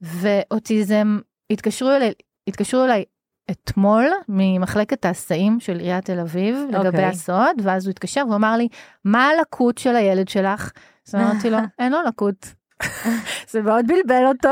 [0.00, 1.18] ואוטיזם,
[1.50, 2.12] התקשרו אליי,
[2.48, 3.04] התקשרו אליי
[3.50, 7.04] אתמול ממחלקת ההסעים של עיריית תל אביב, לגבי אוקיי.
[7.04, 8.68] הסעות, ואז הוא התקשר והוא אמר לי,
[9.04, 10.70] מה הלקות של הילד שלך?
[11.08, 12.54] אז אמרתי לו, אין לו לקות.
[13.50, 14.48] זה מאוד בלבל אותו.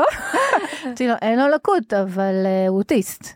[0.85, 3.27] אמרתי לו, אין לו לקות, אבל אה, הוא אוטיסט.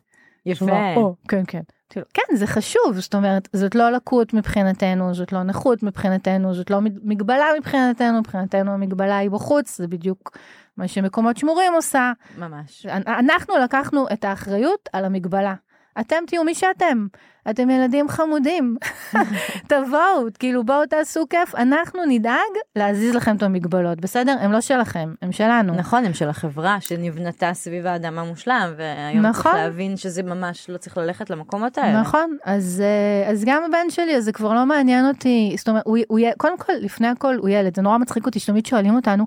[0.46, 0.66] יפה.
[0.66, 1.62] הוא אמר, "או, כן, כן.
[1.98, 6.54] אמרתי לו, כן, זה חשוב, זאת אומרת, זאת לא לקות מבחינתנו, זאת לא נכות מבחינתנו,
[6.54, 10.38] זאת לא מגבלה מבחינתנו, מבחינתנו המגבלה היא בחוץ, זה בדיוק
[10.78, 12.12] מה שמקומות שמורים עושה.
[12.38, 12.86] ממש.
[13.08, 15.54] אנחנו לקחנו את האחריות על המגבלה.
[16.00, 17.08] אתם תהיו מי שאתם.
[17.50, 18.76] אתם ילדים חמודים.
[19.70, 22.40] תבואו, כאילו בואו תעשו כיף, אנחנו נדאג
[22.76, 24.36] להזיז לכם את המגבלות, בסדר?
[24.40, 25.76] הם לא שלכם, הם שלנו.
[25.76, 29.52] נכון, הם של החברה שנבנתה סביב האדם המושלם, והיום נכון.
[29.52, 32.02] צריך להבין שזה ממש לא צריך ללכת למקומות האלה.
[32.02, 35.84] נכון, אז, אה, אז גם הבן שלי, אז זה כבר לא מעניין אותי, זאת אומרת,
[35.86, 39.26] הוא, הוא, קודם כל, לפני הכל הוא ילד, זה נורא מצחיק אותי שתמיד שואלים אותנו,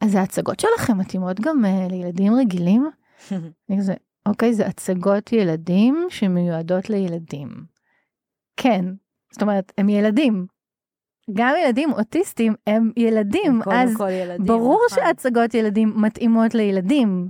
[0.00, 2.90] אז ההצגות שלכם מתאימות גם אה, לילדים רגילים?
[3.78, 3.94] כזה,
[4.26, 7.48] אוקיי, זה הצגות ילדים שמיועדות לילדים.
[8.56, 8.84] כן,
[9.32, 10.46] זאת אומרת, הם ילדים.
[11.32, 15.04] גם ילדים אוטיסטים הם ילדים, קודם אז כל ילדים, ברור נכון.
[15.04, 17.28] שהצגות ילדים מתאימות לילדים.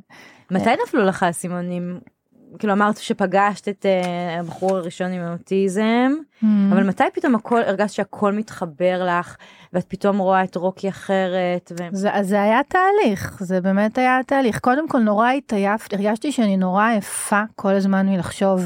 [0.51, 2.01] מתי נפלו לך האסימונים?
[2.59, 6.13] כאילו אמרת שפגשת את אה, הבחור הראשון עם האוטיזם,
[6.43, 9.37] אבל מתי פתאום הכל, הרגשת שהכל מתחבר לך,
[9.73, 11.85] ואת פתאום רואה את רוקי אחרת, ו...
[11.93, 14.59] זה, אז זה היה תהליך, זה באמת היה תהליך.
[14.59, 18.61] קודם כל נורא התעייפתי, הרגשתי שאני נורא עייפה כל הזמן מלחשוב,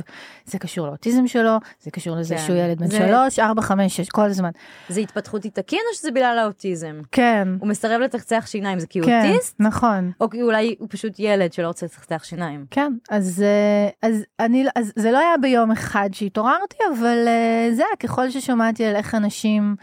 [0.45, 2.41] זה קשור לאוטיזם שלו, זה קשור לזה כן.
[2.43, 4.51] שהוא ילד בן זה- שלוש, ארבע, חמש, שש, כל הזמן.
[4.89, 7.01] זה התפתחותי תקין או שזה בגלל האוטיזם?
[7.13, 9.57] כן, הוא מסרב לצחצח שיניים, זה כי הוא כן, אוטיסט?
[9.61, 10.13] נכון.
[10.21, 12.65] או כי אולי הוא פשוט ילד שלא רוצה לצחצח שיניים.
[12.71, 17.83] כן, אז, אה, אז, אני, אז זה לא היה ביום אחד שהתעוררתי, אבל אה, זה
[17.89, 19.77] היה ככל ששמעתי על איך אנשים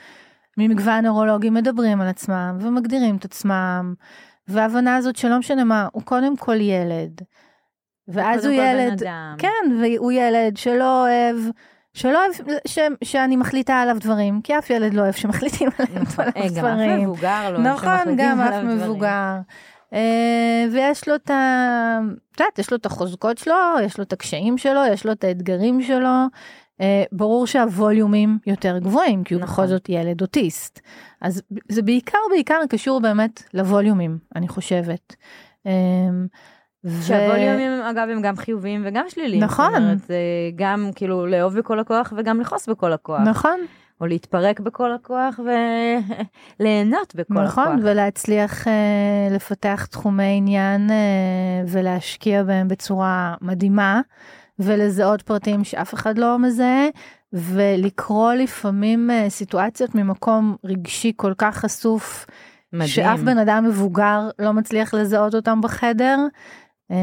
[0.57, 3.93] ממגוון נוירולוגים מדברים על עצמם ומגדירים את עצמם,
[4.47, 7.21] וההבנה הזאת שלא משנה מה, הוא קודם כל ילד.
[8.07, 9.03] ואז הוא ילד.
[9.37, 11.35] כן, והוא ילד שלא אוהב,
[11.93, 16.25] שלא אוהב ש, שאני מחליטה עליו דברים, כי אף ילד לא אוהב שמחליטים עליו נכון,
[16.37, 16.89] אה, דברים.
[16.89, 18.63] גם אף מבוגר לא, נכון, שמחליטים גם אף.
[18.63, 19.37] מבוגר.
[19.93, 21.99] אה, ויש לו את ה...
[22.31, 25.23] את יודעת, יש לו את החוזקות שלו, יש לו את הקשיים שלו, יש לו את
[25.23, 26.25] האתגרים שלו.
[26.81, 29.53] אה, ברור שהווליומים יותר גבוהים, כי הוא נכון.
[29.53, 30.81] בכל זאת ילד אוטיסט.
[31.21, 35.15] אז זה בעיקר בעיקר קשור באמת לווליומים, אני חושבת.
[36.85, 39.43] ו- שהווליומים אגב הם גם חיוביים וגם שליליים.
[39.43, 39.71] נכון.
[39.71, 40.15] זאת אומרת, זה
[40.55, 43.19] גם כאילו לאהוב בכל הכוח וגם לכעוס בכל הכוח.
[43.19, 43.59] נכון,
[44.01, 45.39] או להתפרק בכל הכוח
[46.59, 47.79] וליהנות בכל נכון, הכוח.
[47.83, 50.95] ולהצליח אה, לפתח תחומי עניין אה,
[51.67, 54.01] ולהשקיע בהם בצורה מדהימה,
[54.59, 56.87] ולזהות פרטים שאף אחד לא מזהה,
[57.33, 62.25] ולקרוא לפעמים אה, סיטואציות ממקום רגשי כל כך חשוף,
[62.73, 62.87] מדהים.
[62.87, 66.17] שאף בן אדם מבוגר לא מצליח לזהות אותם בחדר.
[66.91, 66.97] אה,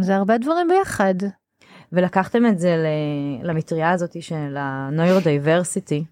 [0.00, 1.14] זה הרבה דברים ביחד.
[1.92, 2.76] ולקחתם את זה
[3.42, 6.04] למטריה הזאת של ה neurodiversity.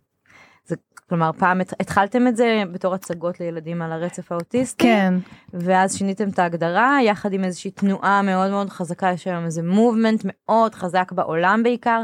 [1.09, 4.85] כלומר פעם הת- התחלתם את זה בתור הצגות לילדים על הרצף האוטיסטי.
[4.85, 5.15] כן,
[5.55, 10.23] ואז שיניתם את ההגדרה יחד עם איזושהי תנועה מאוד מאוד חזקה יש היום איזה movement
[10.25, 12.03] מאוד חזק בעולם בעיקר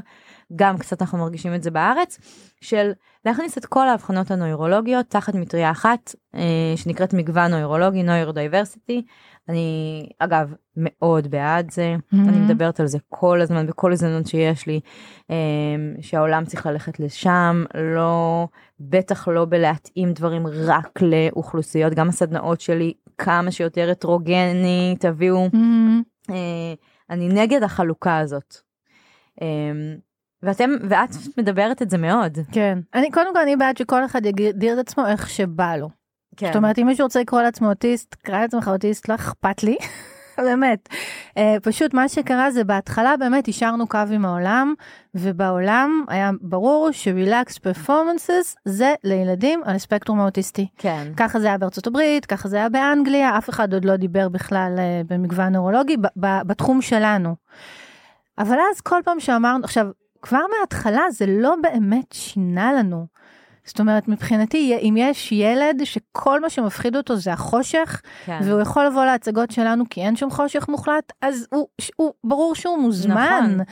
[0.56, 2.18] גם קצת אנחנו מרגישים את זה בארץ
[2.60, 2.92] של
[3.24, 6.40] להכניס את כל האבחנות הנוירולוגיות תחת מטריה אחת אה,
[6.76, 9.02] שנקראת מגוון נוירולוגי neurodiversity
[9.50, 12.16] אני אגב מאוד בעד זה Mhm.
[12.28, 14.80] אני מדברת על זה כל הזמן בכל הזדמנות שיש לי
[15.30, 15.36] אה,
[16.00, 18.46] שהעולם צריך ללכת לשם לא
[18.80, 26.30] בטח לא בלהתאים דברים רק לאוכלוסיות גם הסדנאות שלי כמה שיותר הטרוגני תביאו Mhm.
[26.30, 26.74] אה,
[27.10, 28.54] אני נגד החלוקה הזאת.
[29.42, 29.46] אה,
[30.42, 32.38] ואתם ואת מדברת את זה מאוד.
[32.52, 32.78] כן.
[32.94, 35.99] אני קודם כל אני בעד שכל אחד יגדיר את עצמו איך שבא לו.
[36.40, 36.46] כן.
[36.46, 39.76] זאת אומרת אם מישהו רוצה לקרוא לעצמו אוטיסט קרא לעצמך אוטיסט לא אכפת לי
[40.48, 40.88] באמת
[41.28, 44.74] uh, פשוט מה שקרה זה בהתחלה באמת השארנו קו עם העולם
[45.14, 51.12] ובעולם היה ברור שרילקס פרפורמנסס זה לילדים על הספקטרום האוטיסטי כן.
[51.16, 54.76] ככה זה היה בארצות הברית ככה זה היה באנגליה אף אחד עוד לא דיבר בכלל
[54.76, 55.52] uh, במגוון
[56.20, 57.34] ב- בתחום שלנו.
[58.38, 59.86] אבל אז כל פעם שאמרנו עכשיו
[60.22, 63.06] כבר מההתחלה זה לא באמת שינה לנו.
[63.70, 68.38] זאת אומרת מבחינתי אם יש ילד שכל מה שמפחיד אותו זה החושך כן.
[68.44, 72.78] והוא יכול לבוא להצגות שלנו כי אין שם חושך מוחלט אז הוא, הוא ברור שהוא
[72.78, 73.42] מוזמן.
[73.54, 73.64] נכון.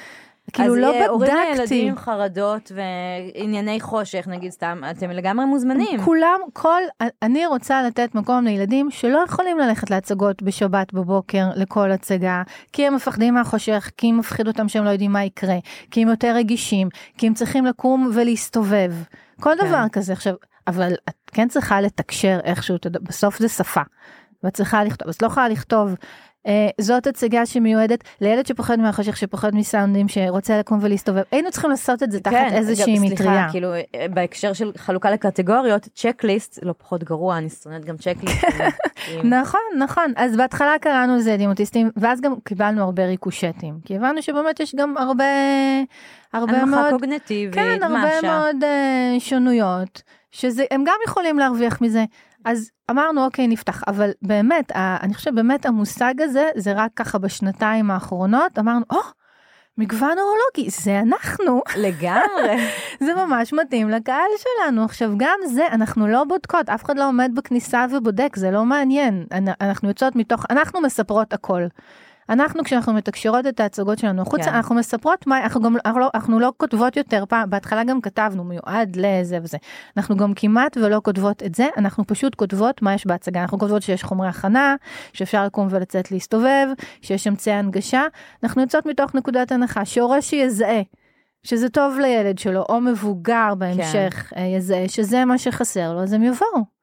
[0.53, 1.55] כאילו אז לא יהיה הורים בדקתי.
[1.55, 6.03] לילדים עם חרדות וענייני חושך נגיד סתם אתם לגמרי מוזמנים.
[6.05, 6.83] כולם כל
[7.23, 12.43] אני רוצה לתת מקום לילדים שלא יכולים ללכת להצגות בשבת בבוקר לכל הצגה
[12.73, 15.57] כי הם מפחדים מהחושך כי מפחיד אותם שהם לא יודעים מה יקרה
[15.91, 16.89] כי הם יותר רגישים
[17.19, 18.93] כי הם צריכים לקום ולהסתובב
[19.41, 19.67] כל כן.
[19.69, 20.35] דבר כזה עכשיו
[20.67, 23.83] אבל את כן צריכה לתקשר איכשהו בסוף זה שפה.
[24.43, 25.95] ואת צריכה לכתוב אז לא יכולה לכתוב.
[26.47, 32.03] אה, זאת הצגה שמיועדת לילד שפוחד מהחושך שפוחד מסאונדים שרוצה לקום ולהסתובב היינו צריכים לעשות
[32.03, 33.17] את זה תחת כן, איזושהי מטריה.
[33.17, 38.45] סליחה, כאילו אה, בהקשר של חלוקה לקטגוריות צ'קליסט לא פחות גרוע אני שונאת גם צ'קליסט.
[39.39, 44.23] נכון נכון אז בהתחלה קראנו לזה ילדים אוטיסטים ואז גם קיבלנו הרבה ריקושטים כי הבנו
[44.23, 45.25] שבאמת יש גם הרבה
[46.33, 48.23] הרבה הנמכה מאוד קוגנטיבית, כן הרבה.
[48.23, 52.05] מאוד uh, שונויות שזה הם גם יכולים להרוויח מזה
[52.49, 57.91] אז אמרנו אוקיי נפתח אבל באמת אני חושבת באמת המושג הזה זה רק ככה בשנתיים
[57.91, 59.01] האחרונות אמרנו או.
[59.79, 61.61] מגוון אורולוגי, זה אנחנו.
[61.77, 62.57] לגמרי.
[63.05, 64.85] זה ממש מתאים לקהל שלנו.
[64.85, 69.27] עכשיו, גם זה, אנחנו לא בודקות, אף אחד לא עומד בכניסה ובודק, זה לא מעניין.
[69.33, 71.63] אנ- אנחנו יוצאות מתוך, אנחנו מספרות הכל.
[72.31, 74.55] אנחנו, כשאנחנו מתקשרות את ההצגות שלנו החוצה, כן.
[74.55, 78.45] אנחנו מספרות מה, אנחנו גם, אנחנו לא, אנחנו לא כותבות יותר פעם, בהתחלה גם כתבנו
[78.45, 79.59] מיועד לזה וזה.
[79.97, 83.43] אנחנו גם כמעט ולא כותבות את זה, אנחנו פשוט כותבות מה יש בהצגה.
[83.43, 84.77] אנחנו כותבות שיש חומרי הכנה,
[85.13, 86.69] שאפשר לקום ולצאת להסתובב,
[87.03, 88.03] שיש אמצעי הנגשה.
[88.43, 90.83] אנחנו יוצאות מתוך נקודת הנחה שהורה שיזהה.
[91.43, 94.41] שזה טוב לילד שלו, או מבוגר בהמשך כן.
[94.41, 96.78] יזהה שזה מה שחסר לו, אז הם יבואו.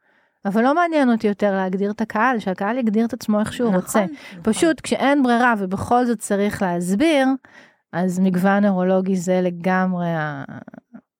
[0.45, 3.81] אבל לא מעניין אותי יותר להגדיר את הקהל, שהקהל יגדיר את עצמו איך שהוא נכון,
[3.81, 4.05] רוצה.
[4.05, 4.43] נכון.
[4.43, 7.27] פשוט כשאין ברירה ובכל זאת צריך להסביר,
[7.93, 10.07] אז מגוון נוירולוגי זה לגמרי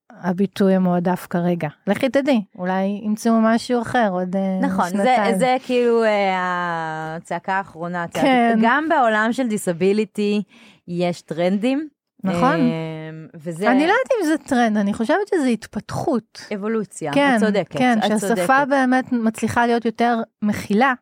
[0.10, 1.70] הביטוי המועדף כרגע.
[1.88, 5.38] לכי תדעי, אולי ימצאו משהו אחר עוד אה, נכון, זה, שנתיים.
[5.38, 8.06] זה כאילו אה, הצעקה האחרונה.
[8.08, 8.60] כן.
[8.62, 10.44] גם בעולם של disability
[10.88, 11.88] יש טרנדים.
[12.26, 12.60] נכון.
[12.60, 16.42] אה, וזה אני לא יודעת אם זה טרנד, אני חושבת שזה התפתחות.
[16.56, 17.14] אבולוציה.
[17.14, 17.78] כן, את צודקת.
[17.78, 18.68] כן, את שהשפה צודקת.
[18.70, 20.94] באמת מצליחה להיות יותר מכילה,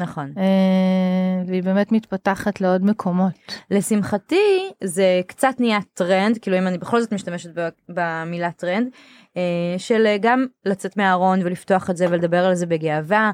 [0.00, 0.32] נכון.
[0.38, 3.32] אה, והיא באמת מתפתחת לעוד מקומות.
[3.70, 7.50] לשמחתי זה קצת נהיה טרנד כאילו אם אני בכל זאת משתמשת
[7.88, 8.88] במילה טרנד
[9.36, 9.42] אה,
[9.78, 13.30] של אה, גם לצאת מהארון ולפתוח את זה ולדבר על זה בגאווה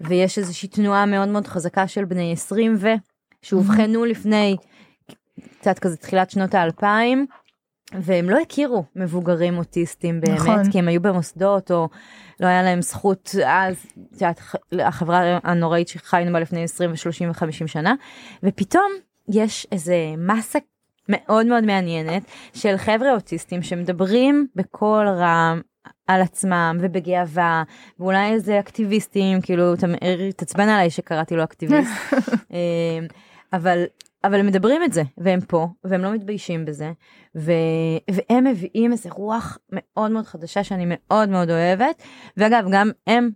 [0.00, 2.88] ויש איזושהי תנועה מאוד מאוד חזקה של בני 20 ו
[3.42, 4.56] שאובחנו לפני
[5.60, 7.26] קצת כזה תחילת שנות האלפיים.
[7.92, 10.70] והם לא הכירו מבוגרים אוטיסטים באמת נכון.
[10.70, 11.88] כי הם היו במוסדות או
[12.40, 14.40] לא היה להם זכות אז את יודעת,
[14.80, 17.94] החברה הנוראית שחיינו בה לפני 20 ו-30 ו-50 שנה
[18.42, 18.92] ופתאום
[19.28, 20.58] יש איזה מסה
[21.08, 22.22] מאוד מאוד מעניינת
[22.54, 25.60] של חבר'ה אוטיסטים שמדברים בקול רם
[26.06, 27.62] על עצמם ובגאווה
[27.98, 29.72] ואולי איזה אקטיביסטים כאילו
[30.28, 31.90] התעצבן עליי שקראתי לו אקטיביסט
[32.52, 33.06] אה,
[33.52, 33.84] אבל
[34.24, 36.92] אבל הם מדברים את זה והם פה והם לא מתביישים בזה
[37.36, 37.52] ו...
[38.10, 42.02] והם מביאים איזה רוח מאוד מאוד חדשה שאני מאוד מאוד אוהבת
[42.36, 43.30] ואגב גם הם,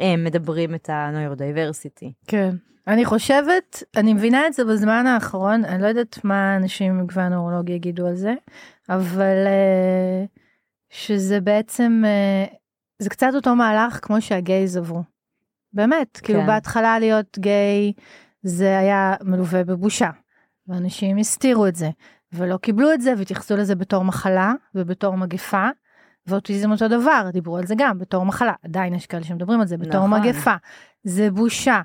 [0.00, 2.12] הם מדברים את ה neurodiversity.
[2.26, 2.50] כן.
[2.86, 7.72] אני חושבת, אני מבינה את זה בזמן האחרון, אני לא יודעת מה אנשים ממגוון נוירולוגי
[7.72, 8.34] יגידו על זה,
[8.88, 10.24] אבל אה,
[10.90, 12.44] שזה בעצם, אה,
[12.98, 15.02] זה קצת אותו מהלך כמו שה gays עברו.
[15.72, 16.46] באמת, כאילו כן.
[16.46, 17.92] בהתחלה להיות גיי
[18.42, 20.10] זה היה מלווה בבושה,
[20.68, 21.90] ואנשים הסתירו את זה,
[22.32, 25.68] ולא קיבלו את זה והתייחסו לזה בתור מחלה ובתור מגפה.
[26.26, 29.76] ואוטיזם אותו דבר, דיברו על זה גם בתור מחלה, עדיין יש כאלה שמדברים על זה
[29.76, 30.20] בתור נכון.
[30.20, 30.54] מגפה,
[31.04, 31.80] זה בושה.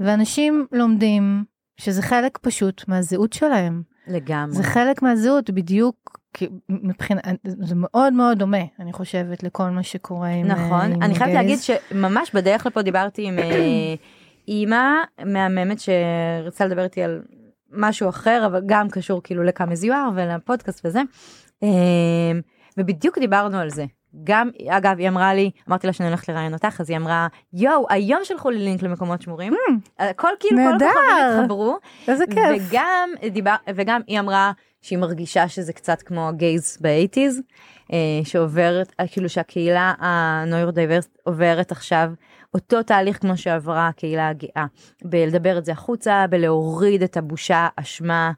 [0.00, 1.44] ואנשים לומדים
[1.76, 3.82] שזה חלק פשוט מהזהות שלהם.
[4.06, 4.56] לגמרי.
[4.56, 10.28] זה חלק מהזהות בדיוק כי מבחינת, זה מאוד מאוד דומה, אני חושבת, לכל מה שקורה
[10.28, 11.34] עם נכון, עם אני חייבת.
[11.34, 13.94] להגיד שממש בדרך לפה דיברתי עם אה,
[14.48, 17.22] אימא מהממת שרצה לדבר איתי על
[17.72, 21.00] משהו אחר אבל גם קשור כאילו לכמה זיוהר ולפודקאסט וזה.
[21.62, 21.68] אה,
[22.78, 23.84] ובדיוק דיברנו על זה.
[24.24, 27.86] גם אגב היא אמרה לי אמרתי לה שאני הולכת לראיין אותך אז היא אמרה יואו
[27.88, 29.54] היום שלחו לי לינק למקומות שמורים
[29.98, 30.62] הכל כאילו כל.
[30.62, 31.78] הכוכבים התחברו
[32.08, 32.70] איזה כיף.
[32.70, 37.40] וגם דיבר וגם היא אמרה שהיא מרגישה שזה קצת כמו ה gays ב eighties
[38.24, 42.10] שעוברת אה, כאילו שהקהילה ה neurodiverse עוברת עכשיו
[42.54, 44.66] אותו תהליך כמו שעברה הקהילה הגאה
[45.04, 48.32] בלדבר את זה החוצה בלהוריד את הבושה אשמה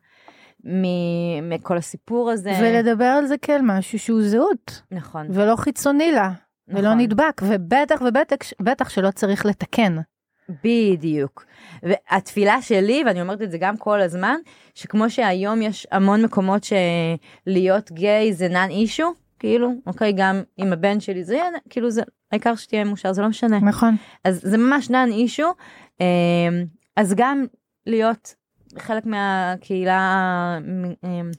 [1.43, 6.31] מכל הסיפור הזה ולדבר על זה כאל משהו שהוא זהות, נכון ולא חיצוני לה,
[6.69, 6.99] ולא נכון.
[6.99, 9.97] נדבק, ובטח ובטח בטח שלא צריך לתקן.
[10.65, 11.45] בדיוק.
[11.83, 14.37] והתפילה שלי, ואני אומרת את זה גם כל הזמן,
[14.75, 21.01] שכמו שהיום יש המון מקומות שלהיות גיי זה נאן אישו, כאילו, אוקיי, גם עם הבן
[21.01, 21.41] שלי זה
[21.71, 22.03] כאילו זה,
[22.35, 23.61] העיקר שתהיה מאושר, זה לא משנה.
[23.61, 23.97] נכון.
[24.25, 25.53] אז זה ממש נאן אישו,
[26.97, 27.45] אז גם
[27.87, 28.35] להיות
[28.79, 30.59] חלק מהקהילה
[31.05, 31.31] אמ,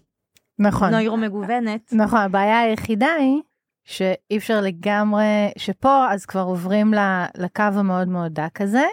[0.60, 0.90] נכון.
[0.90, 1.94] נוירו מגוונת.
[1.94, 3.42] נכון, הבעיה היחידה היא
[3.84, 6.94] שאי אפשר לגמרי, שפה אז כבר עוברים
[7.38, 8.86] לקו המאוד מאוד דק הזה,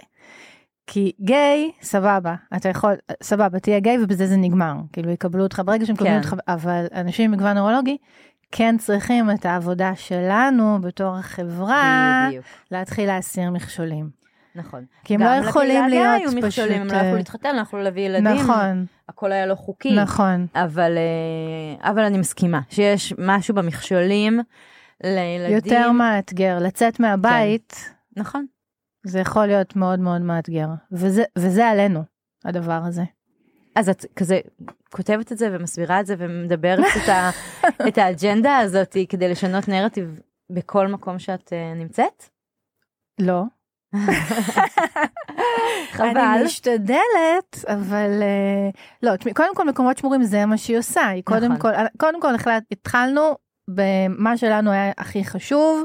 [0.86, 2.92] כי גיי, סבבה, אתה יכול,
[3.22, 6.18] סבבה, תהיה גיי ובזה זה נגמר, כאילו יקבלו אותך ברגע שהם מקבלים כן.
[6.18, 7.96] אותך, אבל אנשים עם מגוון נוירולוגי
[8.52, 14.22] כן צריכים את העבודה שלנו בתור החברה, בדיוק, להתחיל להסיר מכשולים.
[14.54, 14.84] נכון.
[15.04, 17.16] כי הם גם לא יכולים לקהילה הגאה להיות היו מכשולים, הם פשוט, לא יכלו אה,
[17.16, 18.24] להתחתן, לא יכלו להביא ילדים.
[18.24, 19.94] נכון, הכל היה לא חוקי.
[19.94, 20.46] נכון.
[20.54, 24.40] אבל אה, אבל אני מסכימה שיש משהו במכשולים
[25.04, 25.56] לילדים.
[25.56, 28.46] יותר מאתגר, לצאת מהבית, נכון.
[29.06, 32.02] זה יכול להיות מאוד מאוד מאתגר, וזה, וזה עלינו,
[32.44, 33.04] הדבר הזה.
[33.76, 34.40] אז את כזה
[34.92, 37.30] כותבת את זה ומסבירה את זה ומדברת את, ה,
[37.88, 40.20] את האג'נדה הזאת כדי לשנות נרטיב
[40.50, 42.28] בכל מקום שאת uh, נמצאת?
[43.20, 43.42] לא,
[45.92, 46.18] חבל.
[46.18, 48.70] אני משתדלת, אבל אה,
[49.02, 51.72] לא, קודם כל מקומות שמורים זה מה שהיא עושה, היא קודם נכון.
[51.72, 52.34] כל, קודם כל
[52.70, 53.36] התחלנו
[53.68, 55.84] במה שלנו היה הכי חשוב,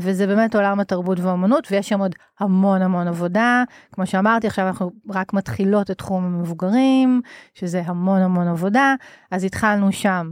[0.00, 4.90] וזה באמת עולם התרבות והאומנות, ויש שם עוד המון המון עבודה, כמו שאמרתי, עכשיו אנחנו
[5.10, 7.20] רק מתחילות את תחום המבוגרים,
[7.54, 8.94] שזה המון המון עבודה,
[9.30, 10.30] אז התחלנו שם.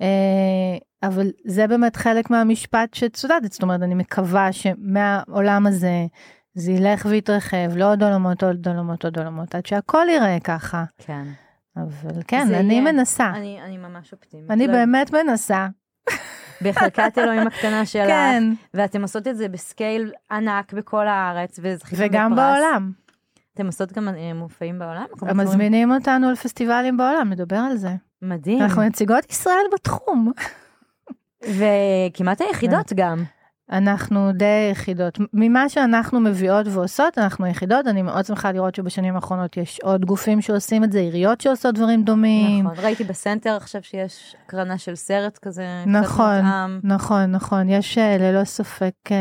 [0.00, 0.06] אה,
[1.02, 6.06] אבל זה באמת חלק מהמשפט שצודדת, זאת אומרת, אני מקווה שמהעולם הזה,
[6.54, 10.84] זה ילך ויתרחב לעוד עולמות, עוד עולמות, עוד עולמות, עד שהכל ייראה ככה.
[10.98, 11.22] כן.
[11.76, 12.92] אבל כן, אני יהיה.
[12.92, 13.30] מנסה.
[13.34, 14.50] אני, אני ממש אופטימית.
[14.50, 15.66] אני לא- באמת מנסה.
[16.62, 18.42] בחלקת אלוהים הקטנה שלך, כן,
[18.74, 22.44] ואתם עושות את זה בסקייל ענק בכל הארץ, וזכיתם וגם בפרס.
[22.44, 22.92] בעולם.
[23.54, 25.04] אתם עושות גם אה, מופעים בעולם?
[25.10, 25.36] מופעים?
[25.36, 27.90] מזמינים אותנו לפסטיבלים בעולם, נדבר על זה.
[28.22, 28.62] מדהים.
[28.62, 30.32] אנחנו נציגות ישראל בתחום.
[31.42, 33.24] וכמעט היחידות גם.
[33.72, 35.18] אנחנו די יחידות.
[35.32, 37.86] ממה שאנחנו מביאות ועושות, אנחנו יחידות.
[37.86, 42.02] אני מאוד שמחה לראות שבשנים האחרונות יש עוד גופים שעושים את זה, עיריות שעושות דברים
[42.02, 42.64] דומים.
[42.64, 42.84] נכון.
[42.84, 45.66] ראיתי בסנטר עכשיו שיש הקרנה של סרט כזה.
[45.86, 46.44] נכון.
[46.82, 47.68] נכון, נכון.
[47.68, 49.16] יש אה, ללא ספק, אה,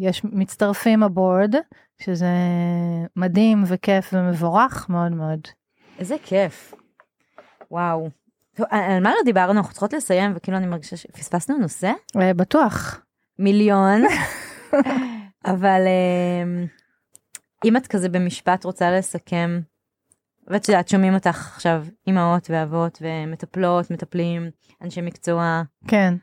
[0.00, 1.54] יש מצטרפים הבורד,
[2.02, 2.26] שזה
[3.16, 5.40] מדהים וכיף ומבורך מאוד מאוד.
[5.98, 6.74] איזה כיף.
[7.70, 8.08] וואו.
[8.56, 9.58] טוב, על מה לא דיברנו?
[9.58, 11.92] אנחנו צריכות לסיים, וכאילו אני מרגישה שפספסנו נושא.
[12.16, 13.00] אה, בטוח.
[13.38, 14.02] מיליון.
[15.52, 16.64] אבל אה,
[17.64, 19.60] אם את כזה במשפט רוצה לסכם,
[20.48, 24.50] ואת יודעת, שומעים אותך עכשיו אימהות ואבות ומטפלות, מטפלים,
[24.82, 25.62] אנשי מקצוע.
[25.88, 26.14] כן.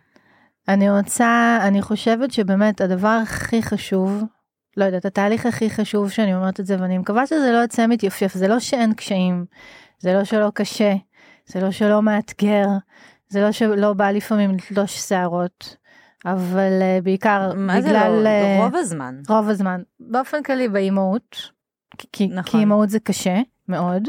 [0.67, 4.23] אני רוצה, אני חושבת שבאמת הדבר הכי חשוב,
[4.77, 8.33] לא יודעת, התהליך הכי חשוב שאני אומרת את זה, ואני מקווה שזה לא יוצא מתייפייף,
[8.33, 9.45] זה לא שאין קשיים,
[9.99, 10.93] זה לא שלא קשה,
[11.45, 12.67] זה לא שלא מאתגר,
[13.29, 15.75] זה לא שלא בא לפעמים לתלוש שערות,
[16.25, 18.11] אבל uh, בעיקר מה זה בגלל...
[18.23, 18.27] לא?
[18.29, 19.15] אה, רוב הזמן.
[19.29, 19.81] רוב הזמן.
[19.99, 21.35] באופן כללי באימהות,
[22.13, 22.43] כי- נכון.
[22.51, 24.07] כי אימהות זה קשה מאוד.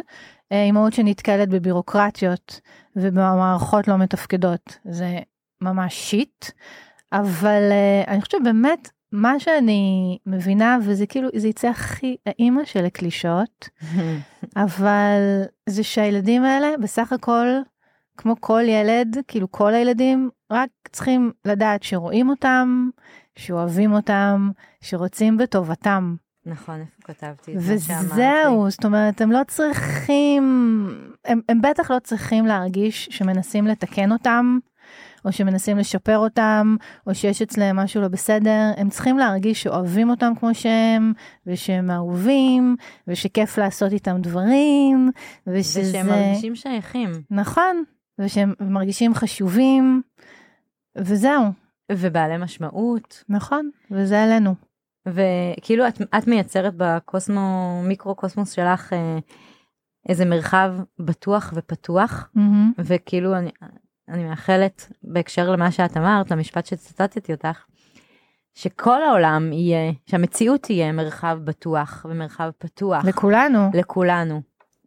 [0.53, 2.61] אה, אימהות שנתקלת בבירוקרטיות
[2.97, 5.19] ובמערכות לא מתפקדות, זה
[5.61, 6.45] ממש שיט.
[7.13, 12.85] אבל אה, אני חושבת באמת, מה שאני מבינה, וזה כאילו, זה יצא הכי האימא של
[12.85, 13.69] הקלישאות,
[14.57, 17.47] אבל זה שהילדים האלה בסך הכל,
[18.21, 22.89] כמו כל ילד, כאילו כל הילדים, רק צריכים לדעת שרואים אותם,
[23.37, 24.51] שאוהבים אותם,
[24.81, 26.17] שרוצים בטובתם.
[26.47, 28.07] נכון, איפה כתבתי את זה שאמרתי?
[28.07, 30.45] וזהו, זאת אומרת, הם לא צריכים,
[31.25, 34.59] הם, הם בטח לא צריכים להרגיש שמנסים לתקן אותם,
[35.25, 40.33] או שמנסים לשפר אותם, או שיש אצלם משהו לא בסדר, הם צריכים להרגיש שאוהבים אותם
[40.41, 41.13] כמו שהם,
[41.47, 42.77] ושהם אהובים,
[43.09, 45.11] ושכיף לעשות איתם דברים,
[45.47, 45.81] ושזה...
[45.81, 47.11] ושהם מרגישים שייכים.
[47.31, 47.85] נכון,
[48.21, 50.03] ושהם מרגישים חשובים,
[50.99, 51.45] וזהו,
[51.93, 53.25] ובעלי משמעות.
[53.29, 54.55] נכון, וזה עלינו.
[55.07, 59.19] וכאילו את, את מייצרת בקוסמו, מיקרו קוסמוס שלך אה,
[60.09, 62.73] איזה מרחב בטוח ופתוח, מהמם.
[62.79, 63.51] וכאילו אני,
[64.09, 67.65] אני מאחלת בהקשר למה שאת אמרת, למשפט שציטטתי אותך,
[68.55, 74.43] שכל העולם יהיה, שהמציאות תהיה מרחב בטוח ומרחב פתוח לכולנו, לכולנו,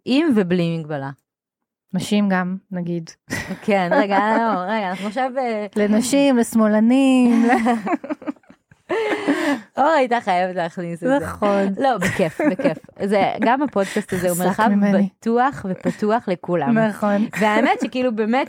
[0.05, 1.09] עם ובלי מגבלה.
[1.93, 3.09] נשים גם, נגיד.
[3.61, 5.31] כן, רגע, לא, רגע, אנחנו עכשיו...
[5.37, 7.45] אה, לנשים, לשמאלנים,
[9.77, 11.19] אור הייתה חייבת להכניס את זה.
[11.19, 11.73] נכון.
[11.77, 12.77] לא, בכיף, בכיף.
[13.05, 14.69] זה, גם הפודקאסט הזה הוא מרחב.
[14.93, 16.77] בטוח ופתוח לכולם.
[16.77, 17.27] נכון.
[17.39, 18.47] והאמת שכאילו באמת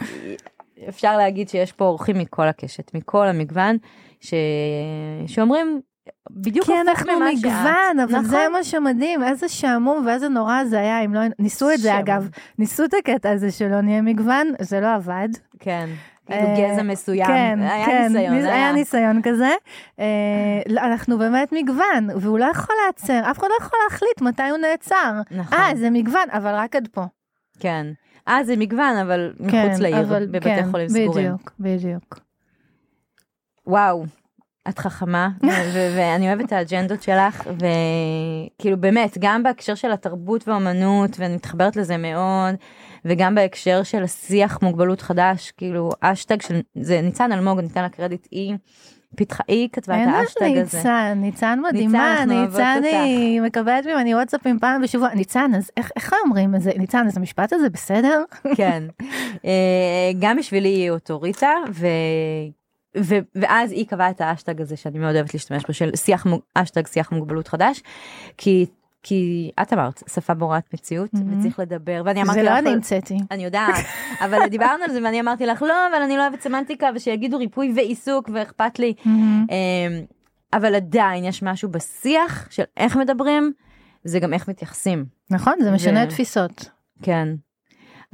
[0.88, 3.76] אפשר להגיד שיש פה אורחים מכל הקשת, מכל המגוון,
[4.20, 4.34] ש...
[5.26, 5.80] שאומרים
[6.30, 7.44] בדיוק כי אנחנו ממה שאת.
[7.44, 8.24] מגוון, אבל נכון.
[8.24, 11.98] זה מה שמדהים, איזה שעמום ואיזה נורא זה היה, אם לא, ניסו את זה.
[11.98, 12.28] אגב,
[12.59, 15.28] ניסו את הקטע הזה שלא נהיה מגוון, זה לא עבד.
[15.59, 15.88] כן,
[16.26, 19.50] כאילו אה, גזע מסוים, כן, היה כן, ניסיון, ניס- היה ניסיון כזה.
[19.98, 20.05] אה,
[20.68, 24.59] לא, אנחנו באמת מגוון, והוא לא יכול לעצר, אף אחד לא יכול להחליט מתי הוא
[24.59, 25.12] נעצר.
[25.30, 27.05] נכון, אה, זה מגוון, אבל רק עד פה.
[27.59, 27.86] כן.
[28.28, 31.11] אה, זה מגוון, אבל כן, מחוץ לעיר, אבל- בבתי כן, חולים סגורים.
[31.32, 32.18] בדיוק, בדיוק.
[33.66, 34.05] וואו,
[34.68, 35.28] את חכמה,
[35.96, 41.96] ואני אוהבת את האג'נדות שלך, וכאילו באמת, גם בהקשר של התרבות והאומנות, ואני מתחברת לזה
[41.96, 42.54] מאוד,
[43.04, 48.28] וגם בהקשר של השיח מוגבלות חדש, כאילו, אשטג של, זה ניצן אלמוג, ניתן לה קרדיט,
[48.30, 48.54] היא
[49.16, 50.78] פיתחה, היא כתבה את אין האשטג לך הזה.
[50.78, 52.80] ניצן, ניצן מדהימה, ניצן.
[52.84, 56.70] היא מקבלת ממני וואטסאפים פעם בשבוע, ניצן, אז איך איך אומרים את זה?
[56.76, 58.22] ניצן, אז המשפט הזה בסדר?
[58.56, 58.82] כן.
[59.44, 61.52] אה, גם בשבילי היא אוטוריטה,
[62.99, 63.14] ו...
[63.34, 67.12] ואז היא קבעה את האשטג הזה שאני מאוד אוהבת להשתמש בו, של שיח, אשטג שיח
[67.12, 67.82] מוגבלות חדש,
[68.36, 68.66] כי,
[69.03, 71.38] כי את אמרת, שפה בוראת מציאות, מהמם.
[71.38, 73.18] וצריך לדבר, ואני אמרתי זה לך, לא אני המצאתי.
[73.30, 73.84] אני יודעת,
[74.20, 77.72] אבל דיברנו על זה ואני אמרתי לך, לא, אבל אני לא אוהבת סמנטיקה, ושיגידו ריפוי
[77.76, 78.95] ועיסוק ואכפת לי.
[79.05, 79.47] מהמם.
[79.51, 80.05] אמ,
[80.53, 83.53] אבל עדיין יש משהו בשיח של איך מדברים,
[84.05, 85.05] זה גם איך מתייחסים.
[85.30, 86.70] נכון, זה משנה ו- תפיסות.
[87.03, 87.28] כן.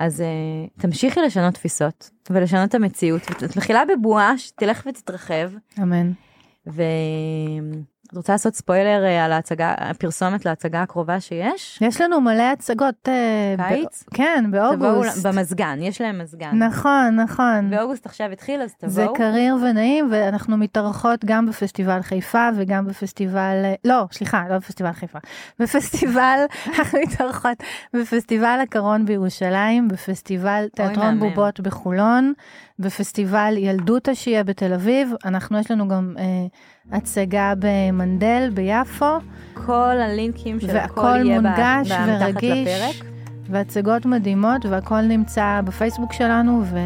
[0.01, 5.51] אז uh, תמשיכי לשנות תפיסות ולשנות את המציאות ואת מתחילה בבועה שתלך ותתרחב
[5.83, 6.13] אמן.
[8.11, 11.79] ואת רוצה לעשות ספוילר uh, על ההצגה הפרסומת להצגה הקרובה שיש?
[11.83, 13.09] יש לנו מלא הצגות.
[13.09, 14.05] אה, קיץ?
[14.13, 15.27] ב- כן, תבואו באוגוסט.
[15.27, 16.63] במזגן יש להם מזגן.
[16.63, 17.71] נכון, נכון.
[17.71, 19.15] באוגוסט עכשיו התחיל אז זה תבואו.
[19.17, 25.19] קריר ונעים ואנחנו מתארחות גם בפסטיבל חיפה וגם בפסטיבל לא סליחה לא בפסטיבל חיפה
[25.61, 26.39] בפסטיבל
[26.79, 27.57] אנחנו מתארחות
[27.95, 31.21] בפסטיבל הקרון בירושלים בפסטיבל תיאטרון.
[31.21, 32.33] בובות בחולון
[32.79, 36.25] בפסטיבל ילדותה שיהיה בתל אביב אנחנו יש לנו גם אה,
[36.93, 39.19] הצגה במנדל ביפו
[39.67, 42.69] כל הלינקים של הכל יהיה מונגש ורגיש.
[42.69, 43.11] לפרק.
[43.51, 46.79] והצגות מדהימות והכל נמצא בפייסבוק שלנו ו...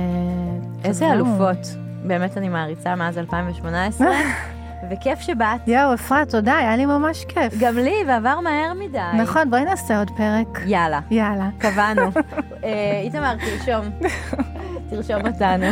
[0.85, 1.13] איזה.
[1.13, 1.77] אלופות.
[2.05, 4.07] באמת אני מעריצה מאז 2018
[4.91, 5.69] וכיף שבאת.
[5.69, 7.55] יואו אפרת תודה היה לי ממש כיף.
[7.61, 8.99] גם לי ועבר מהר מדי.
[9.23, 10.61] נכון בואי נעשה עוד פרק.
[10.67, 11.01] יאללה.
[11.11, 11.49] יאללה.
[11.59, 12.03] קבענו.
[12.65, 14.09] אה, איתמר, תרשום.
[14.91, 15.67] תרשום אותנו.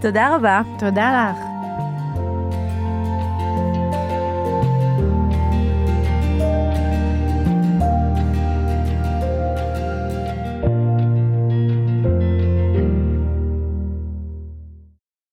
[0.00, 0.62] תודה רבה.
[0.78, 1.57] תודה לך.